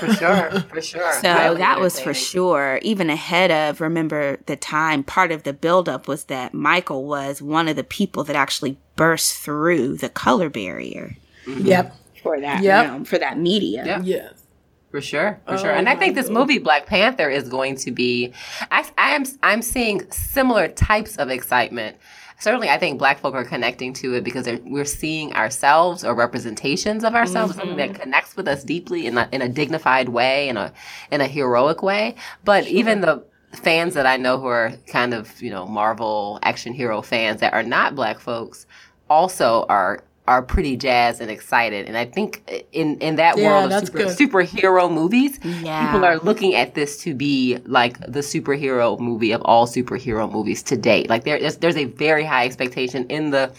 For 0.00 0.14
sure. 0.14 0.50
For 0.70 0.80
sure. 0.80 1.12
So 1.20 1.30
Highly 1.30 1.58
that 1.58 1.78
was 1.78 2.00
for 2.00 2.14
sure. 2.14 2.78
Even 2.82 3.10
ahead 3.10 3.50
of, 3.50 3.80
remember 3.82 4.38
the 4.46 4.56
time, 4.56 5.04
part 5.04 5.30
of 5.30 5.42
the 5.42 5.52
buildup 5.52 6.08
was 6.08 6.24
that 6.24 6.54
Michael 6.54 7.04
was 7.04 7.42
one 7.42 7.68
of 7.68 7.76
the 7.76 7.84
people 7.84 8.24
that 8.24 8.36
actually 8.36 8.78
burst 8.96 9.34
through 9.34 9.98
the 9.98 10.08
color 10.08 10.48
barrier 10.48 11.16
mm-hmm. 11.44 11.66
Yep. 11.66 11.96
for 12.22 12.40
that 12.40 12.62
Yep. 12.62 12.86
realm, 12.86 13.04
for 13.04 13.18
that 13.18 13.38
media. 13.38 13.84
Yeah. 13.84 14.00
Yes. 14.02 14.44
For 14.90 15.02
sure, 15.02 15.38
for 15.46 15.58
sure, 15.58 15.72
Oh 15.72 15.74
and 15.74 15.86
I 15.86 15.96
think 15.96 16.14
this 16.14 16.30
movie 16.30 16.56
Black 16.56 16.86
Panther 16.86 17.28
is 17.28 17.46
going 17.46 17.76
to 17.76 17.90
be. 17.90 18.32
I, 18.70 18.88
I 18.96 19.10
am 19.10 19.24
I'm 19.42 19.60
seeing 19.60 20.10
similar 20.10 20.66
types 20.66 21.16
of 21.16 21.28
excitement. 21.28 21.98
Certainly, 22.40 22.68
I 22.68 22.78
think 22.78 22.98
Black 22.98 23.18
folk 23.18 23.34
are 23.34 23.44
connecting 23.44 23.92
to 23.94 24.14
it 24.14 24.22
because 24.22 24.48
we're 24.64 24.84
seeing 24.84 25.32
ourselves 25.34 26.04
or 26.04 26.14
representations 26.14 27.02
of 27.02 27.14
ourselves, 27.14 27.56
something 27.56 27.76
that 27.76 27.90
mm-hmm. 27.90 28.02
connects 28.02 28.36
with 28.36 28.46
us 28.46 28.62
deeply 28.62 29.06
in 29.06 29.18
a, 29.18 29.28
in 29.32 29.42
a 29.42 29.48
dignified 29.48 30.08
way, 30.08 30.48
in 30.48 30.56
a 30.56 30.72
in 31.10 31.20
a 31.20 31.26
heroic 31.26 31.82
way. 31.82 32.14
But 32.44 32.66
even 32.68 33.00
the 33.00 33.24
fans 33.52 33.94
that 33.94 34.06
I 34.06 34.16
know 34.16 34.38
who 34.38 34.46
are 34.46 34.72
kind 34.86 35.14
of 35.14 35.40
you 35.42 35.50
know 35.50 35.66
Marvel 35.66 36.38
action 36.42 36.72
hero 36.72 37.02
fans 37.02 37.40
that 37.40 37.54
are 37.54 37.62
not 37.64 37.96
Black 37.96 38.20
folks 38.20 38.66
also 39.10 39.66
are 39.68 40.04
are 40.28 40.42
pretty 40.42 40.76
jazzed 40.76 41.20
and 41.22 41.30
excited. 41.30 41.86
And 41.88 41.96
I 41.96 42.04
think 42.04 42.28
in 42.72 42.98
in 42.98 43.16
that 43.16 43.38
Yeah, 43.38 43.46
world 43.48 43.72
of 43.72 43.80
super, 43.86 44.04
superhero 44.20 44.84
movies, 45.00 45.40
Yeah. 45.42 45.80
people 45.86 46.04
are 46.04 46.18
looking 46.18 46.54
at 46.54 46.74
this 46.74 46.98
to 47.04 47.14
be 47.14 47.58
like 47.78 47.98
the 48.16 48.20
superhero 48.32 48.98
movie 49.00 49.32
of 49.32 49.40
all 49.50 49.66
superhero 49.66 50.30
movies 50.30 50.62
to 50.64 50.76
date. 50.76 51.08
Like 51.08 51.24
there 51.24 51.36
is 51.46 51.56
there's 51.58 51.76
a 51.76 51.86
very 52.06 52.24
high 52.24 52.44
expectation 52.44 53.06
in 53.08 53.30
the 53.30 53.50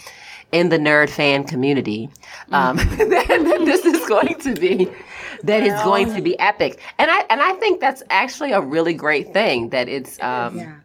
in 0.52 0.70
the 0.70 0.78
nerd 0.78 1.10
fan 1.10 1.44
community 1.44 2.10
um, 2.52 2.76
that 3.14 3.62
this 3.66 3.84
is 3.86 4.02
going 4.08 4.36
to 4.48 4.54
be 4.66 4.78
that 5.44 5.62
it's 5.64 5.84
going 5.84 6.08
to 6.16 6.22
be 6.22 6.34
epic. 6.40 6.80
And 7.00 7.10
I 7.10 7.20
and 7.32 7.42
I 7.42 7.54
think 7.62 7.82
that's 7.82 8.04
actually 8.10 8.52
a 8.52 8.62
really 8.62 8.94
great 8.94 9.28
thing 9.34 9.70
that 9.70 9.88
it's 9.90 10.14
um, 10.22 10.58
Yeah. 10.58 10.76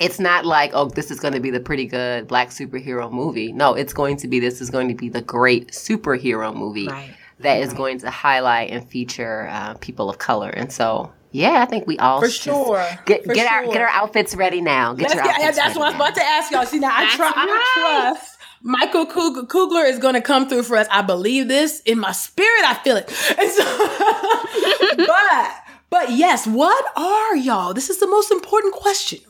It's 0.00 0.18
not 0.18 0.44
like 0.46 0.70
oh 0.74 0.86
this 0.86 1.10
is 1.10 1.20
going 1.20 1.34
to 1.34 1.40
be 1.40 1.50
the 1.50 1.60
pretty 1.60 1.86
good 1.86 2.26
black 2.26 2.48
superhero 2.48 3.10
movie 3.12 3.52
no 3.52 3.74
it's 3.74 3.92
going 3.92 4.16
to 4.18 4.28
be 4.28 4.40
this 4.40 4.60
is 4.60 4.70
going 4.70 4.88
to 4.88 4.94
be 4.94 5.08
the 5.08 5.22
great 5.22 5.68
superhero 5.72 6.54
movie 6.54 6.88
Right. 6.88 7.14
that 7.40 7.60
is 7.60 7.72
going 7.74 7.98
to 8.00 8.10
highlight 8.10 8.70
and 8.70 8.86
feature 8.88 9.48
uh, 9.50 9.74
people 9.74 10.08
of 10.10 10.18
color 10.18 10.48
and 10.50 10.72
so 10.72 11.12
yeah 11.32 11.62
i 11.62 11.66
think 11.66 11.86
we 11.86 11.98
all 11.98 12.20
For 12.20 12.26
just 12.28 12.40
sure. 12.42 12.84
get 13.04 13.24
For 13.24 13.34
get 13.34 13.50
our 13.52 13.66
get 13.66 13.80
our 13.82 13.88
outfits 13.88 14.34
ready 14.34 14.60
now 14.60 14.94
get 14.94 15.02
Let's 15.10 15.14
your 15.14 15.24
get, 15.24 15.36
outfits 15.36 15.56
that's 15.58 15.76
what 15.76 15.84
I 15.84 15.88
was 15.88 15.94
about 15.96 16.14
to 16.16 16.22
ask 16.22 16.50
y'all. 16.50 16.66
See, 16.66 16.78
now 16.78 16.90
I, 16.92 17.04
That's 17.04 17.16
try, 17.16 17.32
I 17.34 18.14
trust 18.14 18.36
Michael 18.62 19.06
Kug- 19.06 19.48
Coogler 19.48 19.88
is 19.88 19.98
going 19.98 20.14
to 20.14 20.20
come 20.20 20.46
through 20.48 20.64
for 20.64 20.76
us. 20.76 20.86
I 20.90 21.00
believe 21.02 21.48
this 21.48 21.80
in 21.86 21.98
my 21.98 22.12
spirit. 22.12 22.62
I 22.66 22.74
feel 22.84 22.96
it. 22.96 23.08
And 23.38 23.50
so, 23.50 23.64
but, 25.06 25.54
but 25.88 26.10
yes, 26.10 26.46
what 26.46 26.84
are 26.96 27.36
y'all? 27.36 27.72
This 27.72 27.88
is 27.90 27.98
the 28.00 28.06
most 28.06 28.30
important 28.30 28.74
question 28.74 29.20
right 29.20 29.26
now. 29.26 29.29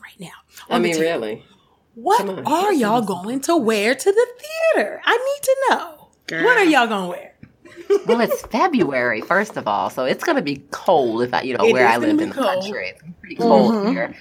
I 0.71 0.79
mean 0.79 0.93
table. 0.93 1.05
really 1.05 1.45
What 1.95 2.27
are 2.47 2.73
y'all 2.73 3.01
going 3.01 3.41
to 3.41 3.57
wear 3.57 3.93
to 3.95 4.11
the 4.11 4.27
theater? 4.41 5.01
I 5.05 5.17
need 5.17 5.43
to 5.43 5.55
know. 5.69 6.43
What 6.45 6.57
are 6.57 6.63
y'all 6.63 6.87
going 6.87 7.03
to 7.03 7.09
wear? 7.09 7.27
well 8.07 8.21
it's 8.21 8.41
february 8.43 9.19
first 9.21 9.57
of 9.57 9.67
all 9.67 9.89
so 9.89 10.05
it's 10.05 10.23
going 10.23 10.35
to 10.37 10.41
be 10.41 10.63
cold 10.71 11.23
if 11.23 11.33
i 11.33 11.41
you 11.41 11.57
know 11.57 11.65
It 11.65 11.73
where 11.73 11.85
is 11.85 11.91
i 11.93 11.97
live 11.97 12.19
in 12.19 12.29
the 12.29 12.35
cold. 12.35 12.47
country 12.63 12.89
it's 12.89 13.01
pretty 13.19 13.35
cold 13.35 13.73
Mhm. 13.73 13.91
here 13.91 14.15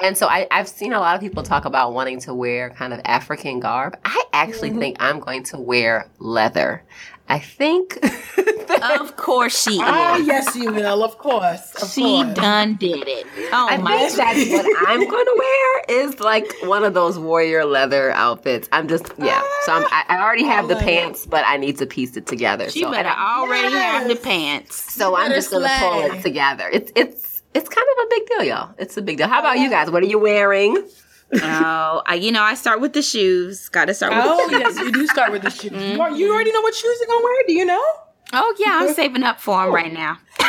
and 0.00 0.16
so 0.16 0.26
I, 0.28 0.46
i've 0.50 0.68
seen 0.68 0.92
a 0.92 1.00
lot 1.00 1.14
of 1.16 1.20
people 1.20 1.42
talk 1.42 1.64
about 1.64 1.92
wanting 1.92 2.20
to 2.20 2.34
wear 2.34 2.70
kind 2.70 2.92
of 2.92 3.00
african 3.04 3.58
garb 3.60 3.96
i 4.04 4.22
actually 4.32 4.70
Mm-hmm. 4.70 4.78
think 4.78 4.96
i'm 5.00 5.18
going 5.20 5.42
to 5.44 5.58
wear 5.58 6.08
leather 6.18 6.84
i 7.28 7.38
think 7.38 7.98
Of 8.82 9.16
course 9.16 9.62
she 9.62 9.78
Oh, 9.82 10.16
yes, 10.16 10.56
you 10.56 10.72
will. 10.72 11.04
Of 11.04 11.18
course. 11.18 11.74
Of 11.82 11.90
she 11.90 12.02
course. 12.02 12.34
done 12.34 12.74
did 12.76 13.06
it. 13.06 13.26
Oh 13.52 13.68
I 13.70 13.76
my 13.76 13.96
think 13.96 14.16
that's 14.16 14.50
what 14.50 14.88
I'm 14.88 15.08
going 15.08 15.24
to 15.24 15.36
wear 15.38 16.04
is 16.04 16.20
like 16.20 16.46
one 16.62 16.84
of 16.84 16.94
those 16.94 17.18
warrior 17.18 17.64
leather 17.64 18.10
outfits. 18.10 18.68
I'm 18.72 18.88
just 18.88 19.12
yeah. 19.18 19.42
So 19.64 19.72
I'm, 19.72 19.84
I, 19.84 20.04
I 20.08 20.22
already 20.22 20.44
have 20.44 20.68
the 20.68 20.76
pants, 20.76 21.26
but 21.26 21.44
I 21.46 21.56
need 21.56 21.78
to 21.78 21.86
piece 21.86 22.16
it 22.16 22.26
together. 22.26 22.68
She 22.70 22.80
so, 22.80 22.90
better 22.90 23.08
already 23.08 23.74
have 23.74 24.08
the 24.08 24.16
pants. 24.16 24.92
so 24.92 25.16
I'm 25.16 25.32
just 25.32 25.50
going 25.50 25.62
to 25.62 25.76
pull 25.78 26.00
it 26.04 26.22
together. 26.22 26.68
It's 26.72 26.92
it's 26.96 27.42
it's 27.54 27.68
kind 27.68 27.86
of 27.98 28.04
a 28.04 28.08
big 28.10 28.26
deal, 28.26 28.44
y'all. 28.44 28.74
It's 28.78 28.96
a 28.96 29.02
big 29.02 29.18
deal. 29.18 29.28
How 29.28 29.38
oh, 29.38 29.40
about 29.40 29.58
you 29.58 29.70
guys? 29.70 29.90
What 29.90 30.02
are 30.02 30.06
you 30.06 30.18
wearing? 30.18 30.86
Oh, 31.34 32.02
I, 32.06 32.14
you 32.14 32.30
know, 32.32 32.42
I 32.42 32.54
start 32.54 32.80
with 32.80 32.92
the 32.92 33.02
shoes. 33.02 33.68
Got 33.68 33.86
to 33.86 33.94
start 33.94 34.14
with 34.14 34.22
Oh, 34.24 34.48
the 34.48 34.52
shoes. 34.64 34.76
yes, 34.76 34.78
you 34.84 34.92
do 34.92 35.06
start 35.08 35.32
with 35.32 35.42
the 35.42 35.50
shoes. 35.50 35.72
Mm-hmm. 35.72 35.96
You 35.96 36.02
al- 36.02 36.16
You 36.16 36.32
already 36.32 36.52
know 36.52 36.60
what 36.60 36.74
shoes 36.74 36.96
you're 37.00 37.08
going 37.08 37.20
to 37.20 37.24
wear? 37.24 37.42
Do 37.46 37.52
you 37.52 37.64
know? 37.66 37.82
Oh 38.32 38.54
yeah, 38.58 38.78
I'm 38.80 38.92
saving 38.94 39.22
up 39.22 39.40
for 39.40 39.64
them 39.64 39.74
right 39.74 39.92
now. 39.92 40.18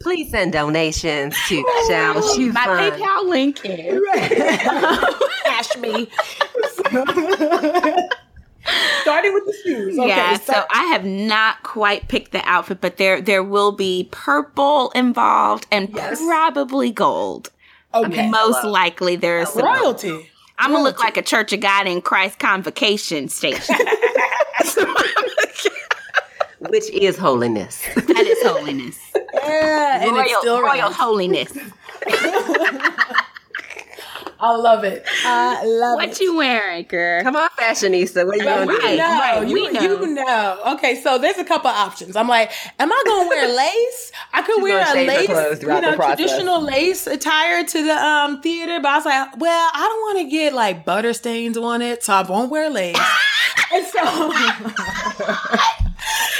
Please 0.00 0.30
send 0.30 0.52
donations 0.52 1.34
to 1.48 1.56
Shall 1.88 2.18
oh, 2.18 2.34
Shoe 2.36 2.52
My 2.52 2.64
Fund. 2.64 2.92
PayPal 2.94 3.28
link 3.28 3.60
is 3.64 4.00
Cash 5.44 5.76
me. 5.78 6.08
Starting 9.02 9.32
with 9.34 9.44
the 9.46 9.54
shoes. 9.64 9.98
Okay, 9.98 10.08
yeah, 10.08 10.36
so 10.38 10.64
I 10.70 10.84
have 10.86 11.04
not 11.04 11.62
quite 11.62 12.08
picked 12.08 12.32
the 12.32 12.42
outfit, 12.48 12.80
but 12.80 12.96
there 12.96 13.20
there 13.20 13.42
will 13.42 13.72
be 13.72 14.08
purple 14.10 14.90
involved 14.94 15.66
and 15.70 15.88
Yes. 15.94 16.20
probably 16.24 16.90
gold. 16.90 17.50
okay. 17.94 18.28
Most 18.28 18.64
likely 18.64 19.16
there's 19.16 19.50
some. 19.50 19.64
Royalty. 19.64 20.30
I'm 20.58 20.72
gonna 20.72 20.82
look 20.84 20.98
like 21.00 21.16
a 21.16 21.22
Church 21.22 21.52
of 21.52 21.60
God 21.60 21.86
in 21.86 22.00
Christ 22.00 22.38
convocation 22.38 23.28
station. 23.28 23.76
which 26.70 26.88
is 26.90 27.16
holiness. 27.18 27.82
that 27.94 28.24
is 28.26 28.42
holiness. 28.42 28.98
Yeah, 29.34 30.02
and 30.08 30.16
it's 30.16 30.36
still 30.38 30.60
royal 30.62 30.72
royal. 30.80 30.92
holiness. 30.92 31.52
I 34.46 34.56
love 34.56 34.84
it. 34.84 35.04
I 35.24 35.64
love 35.64 36.00
it. 36.00 36.08
What 36.08 36.20
you 36.20 36.36
wearing, 36.36 36.84
girl? 36.84 37.22
Come 37.22 37.36
on, 37.36 37.48
fashionista. 37.58 38.26
What 38.26 38.34
are 38.36 38.38
you 38.38 38.44
But 38.44 38.56
going 38.66 38.68
we 38.68 38.76
to 38.76 38.80
do? 38.88 38.96
know, 38.96 39.04
right, 39.18 39.48
you, 39.48 39.54
we 39.54 39.70
know. 39.72 39.80
you 39.80 40.06
know. 40.14 40.60
Okay, 40.74 41.00
so 41.02 41.18
there's 41.18 41.38
a 41.38 41.44
couple 41.44 41.70
options. 41.70 42.16
I'm 42.16 42.28
like, 42.28 42.50
am 42.78 42.92
I 42.92 43.02
gonna 43.06 43.28
wear 43.28 43.48
lace? 43.56 44.12
I 44.32 44.42
could 44.42 44.62
wear 44.62 44.80
a 44.86 45.06
lace, 45.06 45.62
you 45.62 45.68
know, 45.68 45.94
traditional 45.96 46.60
lace 46.62 47.06
attire 47.06 47.64
to 47.64 47.82
the 47.82 47.92
um 47.96 48.40
theater, 48.40 48.78
but 48.80 48.88
I 48.88 48.96
was 48.96 49.04
like, 49.06 49.36
well, 49.38 49.70
I 49.74 49.80
don't 49.80 50.00
want 50.00 50.18
to 50.26 50.30
get 50.30 50.52
like 50.54 50.84
butter 50.84 51.12
stains 51.12 51.56
on 51.56 51.82
it, 51.82 52.02
so 52.04 52.12
I 52.14 52.22
won't 52.22 52.50
wear 52.50 52.70
lace. 52.70 52.96
and 53.72 53.86
so. 53.86 54.32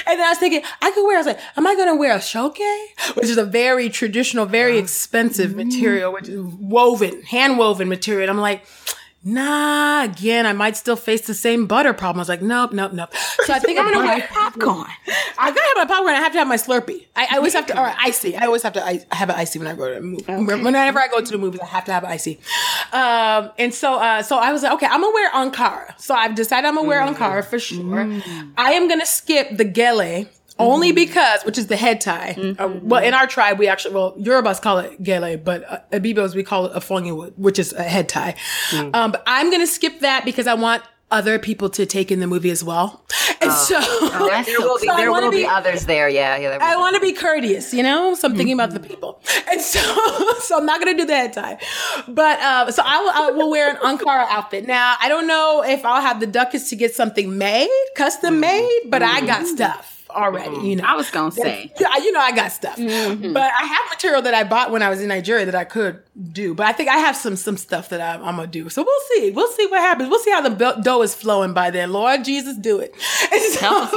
And 0.07 0.19
then 0.21 0.27
I 0.27 0.31
was 0.31 0.39
thinking, 0.39 0.63
I 0.81 0.91
could 0.93 1.05
wear, 1.05 1.17
I 1.17 1.21
was 1.21 1.27
like, 1.27 1.41
am 1.57 1.67
I 1.67 1.75
going 1.75 1.89
to 1.89 1.97
wear 1.97 2.17
aso 2.17 2.45
oke? 2.45 3.17
Which 3.17 3.27
is 3.27 3.39
a 3.39 3.45
very 3.45 3.89
traditional, 3.91 4.47
very 4.47 4.79
expensive 4.79 5.51
mm-hmm. 5.51 5.69
material, 5.69 6.13
which 6.13 6.29
is 6.29 6.41
woven, 6.41 7.23
hand 7.23 7.59
woven 7.59 7.89
material. 7.89 8.23
And 8.23 8.31
I'm 8.31 8.41
like, 8.41 8.65
nah, 9.27 10.05
again, 10.05 10.47
I 10.47 10.53
might 10.53 10.77
still 10.77 10.95
face 10.97 11.27
the 11.27 11.35
same 11.35 11.67
butter 11.67 11.93
problem. 11.93 12.21
I 12.21 12.23
was 12.23 12.29
like, 12.29 12.43
nope, 12.43 12.73
nope, 12.73 12.93
nope. 12.93 13.13
So 13.45 13.53
I 13.53 13.59
think 13.67 13.79
I'm 13.79 13.93
to 13.93 13.99
wear 13.99 14.27
popcorn. 14.31 14.87
I 15.39 15.51
gotta 15.51 15.61
have 15.61 15.77
my 15.77 15.85
popcorn. 15.85 16.15
I 16.15 16.21
have 16.21 16.33
to 16.33 16.39
have 16.39 16.49
my 16.49 16.57
Slurpee. 16.57 17.07
I, 17.17 17.27
I 17.33 17.37
always 17.37 17.53
have 17.55 17.67
to, 17.67 17.79
or 17.79 17.93
icy. 17.99 18.37
I 18.37 18.47
always 18.47 18.63
have 18.63 18.73
to 18.75 18.85
I 18.87 19.05
have 19.11 19.29
an 19.29 19.37
icy 19.37 19.59
when 19.59 19.69
I 19.69 19.75
go 19.75 19.89
to 19.89 19.95
the 19.97 20.01
movie. 20.01 20.63
Whenever 20.63 21.01
I 21.01 21.09
go 21.09 21.21
to 21.21 21.31
the 21.31 21.39
movies, 21.39 21.61
I 21.61 21.67
have 21.67 21.85
to 21.87 21.93
have 21.93 22.05
an 22.05 22.11
icy. 22.11 22.39
Um, 22.93 23.51
and 23.59 23.75
so, 23.75 23.99
uh, 23.99 24.23
so 24.23 24.39
I 24.39 24.53
was 24.53 24.63
like, 24.63 24.73
okay, 24.75 24.87
I'm 24.87 25.01
gonna 25.01 25.13
wear 25.13 25.31
Ankara. 25.33 26.01
So 26.01 26.15
I've 26.15 26.35
decided 26.35 26.69
I'm 26.69 26.77
gonna 26.77 26.87
wear 26.89 27.05
Ankara 27.05 27.45
for 27.45 27.59
sure. 27.59 28.09
I 28.57 28.73
am 28.73 28.89
gonna 28.89 29.07
skip 29.07 29.57
the 29.57 29.65
gele. 29.65 30.27
Only 30.59 30.93
because, 30.93 31.43
which 31.45 31.59
is 31.59 31.67
the 31.67 31.77
head 31.77 32.01
tie. 32.01 32.55
Uh, 32.59 32.69
well, 32.83 33.03
in 33.05 33.13
our 33.15 33.27
tribe, 33.27 33.59
we 33.59 33.69
actually, 33.69 33.95
well, 33.95 34.15
Yorubas 34.19 34.61
call 34.61 34.79
it 34.79 35.03
gele, 35.03 35.37
but 35.37 35.65
uh, 35.71 35.81
Ibibios, 35.93 36.35
we 36.35 36.43
call 36.43 36.67
it 36.67 36.73
a 36.75 36.81
fongiwood, 36.81 37.33
which 37.37 37.59
is 37.59 37.73
a 37.75 37.83
head 37.83 38.09
tie. 38.09 38.35
Um, 38.73 39.13
but 39.13 39.23
I'm 39.27 39.51
going 39.51 39.61
to 39.61 39.67
skip 39.67 40.01
that 40.01 40.25
because 40.25 40.47
I 40.47 40.55
want 40.55 40.83
other 41.11 41.39
people 41.39 41.69
to 41.71 41.87
take 41.87 42.11
in 42.11 42.19
the 42.21 42.27
movie 42.27 42.51
as 42.51 42.65
well. 42.65 43.05
And 43.41 43.53
so, 43.53 43.79
that's 43.79 44.47
There 44.49 44.59
will 44.61 44.79
be, 44.81 44.87
So 44.87 44.97
there 44.97 45.11
wanna 45.11 45.27
will 45.27 45.31
be, 45.31 45.43
be- 45.43 45.47
others 45.47 45.85
there. 45.87 46.09
Yeah, 46.09 46.37
yeah. 46.37 46.51
there 46.51 46.59
will 46.59 46.65
I 46.67 46.75
be. 46.75 46.81
want 46.81 46.95
to 46.97 47.01
be 47.01 47.13
courteous, 47.13 47.73
you 47.75 47.83
know. 47.83 48.15
So 48.15 48.27
I'm 48.29 48.35
thinking 48.37 48.55
about 48.55 48.71
the 48.73 48.81
people, 48.81 49.21
and 49.51 49.61
so 49.61 49.79
so 50.41 50.59
I'm 50.59 50.65
not 50.67 50.81
gonna 50.81 50.97
do 50.97 51.05
the 51.05 51.15
head 51.15 51.33
tie, 51.35 51.59
but 52.09 52.41
uh, 52.41 52.71
so 52.73 52.83
I 52.85 53.01
will, 53.03 53.11
I 53.11 53.31
will 53.33 53.51
wear 53.51 53.71
an 53.71 53.77
Ankara 53.77 54.27
outfit. 54.31 54.67
Now 54.67 54.97
I 55.01 55.09
don't 55.09 55.27
know 55.27 55.63
if 55.65 55.85
I'll 55.85 56.01
have 56.01 56.19
the 56.19 56.27
ducats 56.27 56.71
to 56.71 56.77
get 56.77 56.95
something 56.95 57.37
made, 57.39 57.69
custom 57.95 58.41
made, 58.41 58.83
but 58.89 59.03
I 59.03 59.21
got 59.25 59.47
stuff 59.47 59.96
already. 60.17 60.57
Mm-hmm. 60.57 60.67
You 60.67 60.77
know, 60.77 60.85
I 60.85 60.95
was 60.95 61.11
gonna 61.11 61.31
say. 61.31 61.73
yeah, 61.81 61.97
you 61.99 62.13
know, 62.13 62.21
I 62.21 62.33
got 62.33 62.53
stuff, 62.53 62.77
mm-hmm. 62.77 63.33
but 63.33 63.43
I 63.43 63.65
have 63.65 63.91
material 63.91 64.23
that 64.23 64.35
I 64.35 64.45
bought 64.45 64.71
when 64.71 64.83
I 64.83 64.89
was 64.89 65.01
in 65.01 65.09
Nigeria 65.09 65.45
that 65.47 65.55
I 65.55 65.65
could 65.65 66.03
do. 66.33 66.55
But 66.55 66.67
I 66.67 66.73
think 66.73 66.89
I 66.89 66.97
have 66.97 67.17
some 67.17 67.37
some 67.37 67.57
stuff 67.57 67.91
that 67.91 68.01
I, 68.01 68.15
I'm 68.15 68.37
gonna 68.37 68.47
do. 68.47 68.69
So 68.69 68.83
we'll 68.83 69.01
see. 69.15 69.31
We'll 69.31 69.53
see 69.53 69.67
what 69.67 69.81
happens. 69.81 70.09
We'll 70.09 70.19
see 70.19 70.31
how 70.33 70.41
the 70.41 70.51
bu- 70.51 70.83
dough 70.83 71.03
is 71.03 71.15
flowing 71.15 71.53
by 71.53 71.71
then. 71.71 71.93
Lord 71.93 72.25
Jesus, 72.25 72.57
do 72.57 72.81
it. 72.81 72.95
And 73.33 73.43
so- 73.53 73.67
Help 73.67 73.91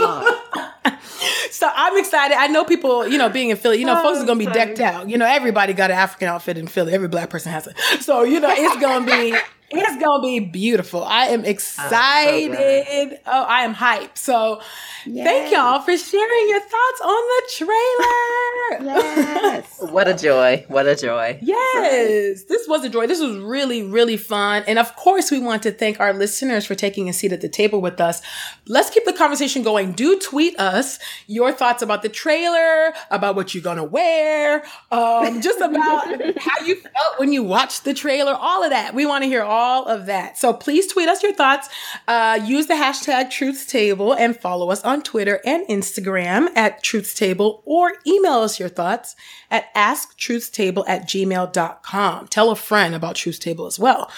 so 1.51 1.69
I'm 1.73 1.97
excited. 1.97 2.35
I 2.37 2.47
know 2.47 2.63
people, 2.63 3.07
you 3.07 3.17
know, 3.17 3.29
being 3.29 3.49
in 3.49 3.57
Philly, 3.57 3.79
you 3.79 3.85
know, 3.85 3.99
oh, 3.99 4.03
folks 4.03 4.19
are 4.19 4.25
gonna 4.25 4.39
be 4.39 4.45
decked 4.45 4.79
out. 4.79 5.09
You 5.09 5.17
know, 5.17 5.25
everybody 5.25 5.73
got 5.73 5.91
an 5.91 5.97
African 5.97 6.27
outfit 6.27 6.57
in 6.57 6.67
Philly. 6.67 6.93
Every 6.93 7.07
black 7.07 7.29
person 7.29 7.51
has 7.51 7.67
it. 7.67 7.77
So 8.01 8.23
you 8.23 8.39
know, 8.39 8.49
it's 8.51 8.81
gonna 8.81 9.05
be. 9.05 9.35
It's 9.71 10.03
gonna 10.03 10.21
be 10.23 10.39
beautiful. 10.39 11.03
I 11.03 11.25
am 11.27 11.45
excited. 11.45 13.19
Oh, 13.25 13.43
I 13.43 13.63
am 13.63 13.75
hyped. 13.75 14.17
So, 14.17 14.61
thank 15.03 15.53
y'all 15.53 15.81
for 15.81 15.95
sharing 15.95 16.49
your 16.49 16.59
thoughts 16.59 17.01
on 17.01 17.21
the 17.27 17.41
trailer. 17.51 18.95
Yes. 18.95 19.79
What 19.91 20.07
a 20.07 20.15
joy. 20.15 20.65
What 20.67 20.87
a 20.87 20.95
joy. 20.95 21.39
Yes, 21.41 22.43
this 22.43 22.67
was 22.67 22.83
a 22.83 22.89
joy. 22.89 23.07
This 23.07 23.19
was 23.19 23.37
really, 23.37 23.83
really 23.83 24.17
fun. 24.17 24.63
And 24.67 24.79
of 24.79 24.95
course, 24.95 25.31
we 25.31 25.39
want 25.39 25.63
to 25.63 25.71
thank 25.71 25.99
our 25.99 26.13
listeners 26.13 26.65
for 26.65 26.75
taking 26.75 27.09
a 27.09 27.13
seat 27.13 27.31
at 27.31 27.41
the 27.41 27.49
table 27.49 27.81
with 27.81 27.99
us. 28.01 28.21
Let's 28.67 28.89
keep 28.89 29.05
the 29.05 29.13
conversation 29.13 29.63
going. 29.63 29.93
Do 29.93 30.19
tweet 30.19 30.59
us 30.59 30.99
your 31.27 31.51
thoughts 31.51 31.81
about 31.81 32.01
the 32.01 32.09
trailer, 32.09 32.93
about 33.11 33.35
what 33.35 33.53
you're 33.53 33.63
going 33.63 33.77
to 33.77 33.83
wear, 33.83 34.63
um, 34.91 35.41
just 35.41 35.59
about 35.59 36.05
how 36.37 36.65
you 36.65 36.75
felt 36.75 37.19
when 37.19 37.31
you 37.33 37.43
watched 37.43 37.83
the 37.83 37.93
trailer, 37.93 38.33
all 38.33 38.63
of 38.63 38.71
that. 38.71 38.93
We 38.93 39.05
want 39.05 39.23
to 39.23 39.27
hear 39.27 39.43
all 39.43 39.58
of 39.59 40.05
that. 40.05 40.37
So 40.37 40.53
please 40.53 40.87
tweet 40.87 41.09
us 41.09 41.23
your 41.23 41.33
thoughts. 41.33 41.69
Uh, 42.07 42.39
use 42.43 42.67
the 42.67 42.73
hashtag 42.73 43.29
Truths 43.29 43.65
Table 43.65 44.13
and 44.13 44.35
follow 44.37 44.71
us 44.71 44.81
on 44.83 45.01
Twitter 45.01 45.39
and 45.45 45.67
Instagram 45.67 46.49
at 46.55 46.83
Truths 46.83 47.13
Table 47.13 47.61
or 47.65 47.93
email 48.05 48.39
us 48.39 48.59
your 48.59 48.69
thoughts 48.69 49.15
at 49.51 49.73
asktruthstable 49.75 50.83
at 50.87 51.07
gmail.com. 51.07 52.27
Tell 52.27 52.51
a 52.51 52.55
friend 52.55 52.95
about 52.95 53.15
Truths 53.15 53.39
Table 53.39 53.65
as 53.65 53.79
well. 53.79 54.11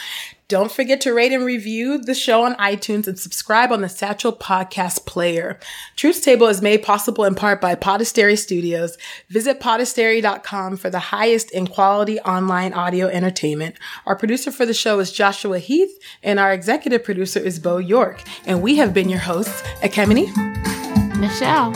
Don't 0.51 0.69
forget 0.69 0.99
to 0.99 1.13
rate 1.13 1.31
and 1.31 1.45
review 1.45 1.97
the 1.97 2.13
show 2.13 2.43
on 2.43 2.55
iTunes 2.55 3.07
and 3.07 3.17
subscribe 3.17 3.71
on 3.71 3.79
the 3.79 3.87
Satchel 3.87 4.33
Podcast 4.33 5.05
Player. 5.05 5.57
Truths 5.95 6.19
Table 6.19 6.47
is 6.47 6.61
made 6.61 6.83
possible 6.83 7.23
in 7.23 7.35
part 7.35 7.61
by 7.61 7.73
Podastery 7.73 8.37
Studios. 8.37 8.97
Visit 9.29 9.61
podastery.com 9.61 10.75
for 10.75 10.89
the 10.89 10.99
highest 10.99 11.51
in 11.51 11.67
quality 11.67 12.19
online 12.19 12.73
audio 12.73 13.07
entertainment. 13.07 13.77
Our 14.05 14.17
producer 14.17 14.51
for 14.51 14.65
the 14.65 14.73
show 14.73 14.99
is 14.99 15.13
Joshua 15.13 15.57
Heath, 15.57 15.97
and 16.21 16.37
our 16.37 16.51
executive 16.51 17.05
producer 17.05 17.39
is 17.39 17.57
Bo 17.57 17.77
York. 17.77 18.21
And 18.45 18.61
we 18.61 18.75
have 18.75 18.93
been 18.93 19.07
your 19.07 19.19
hosts, 19.19 19.61
Ekemini. 19.81 20.27
Michelle. 21.15 21.73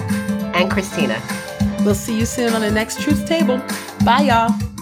And 0.54 0.70
Christina. 0.70 1.22
We'll 1.86 1.96
see 1.96 2.20
you 2.20 2.26
soon 2.26 2.52
on 2.52 2.60
the 2.60 2.72
next 2.72 3.00
Truth 3.00 3.26
Table. 3.26 3.62
Bye, 4.04 4.24
y'all. 4.24 4.75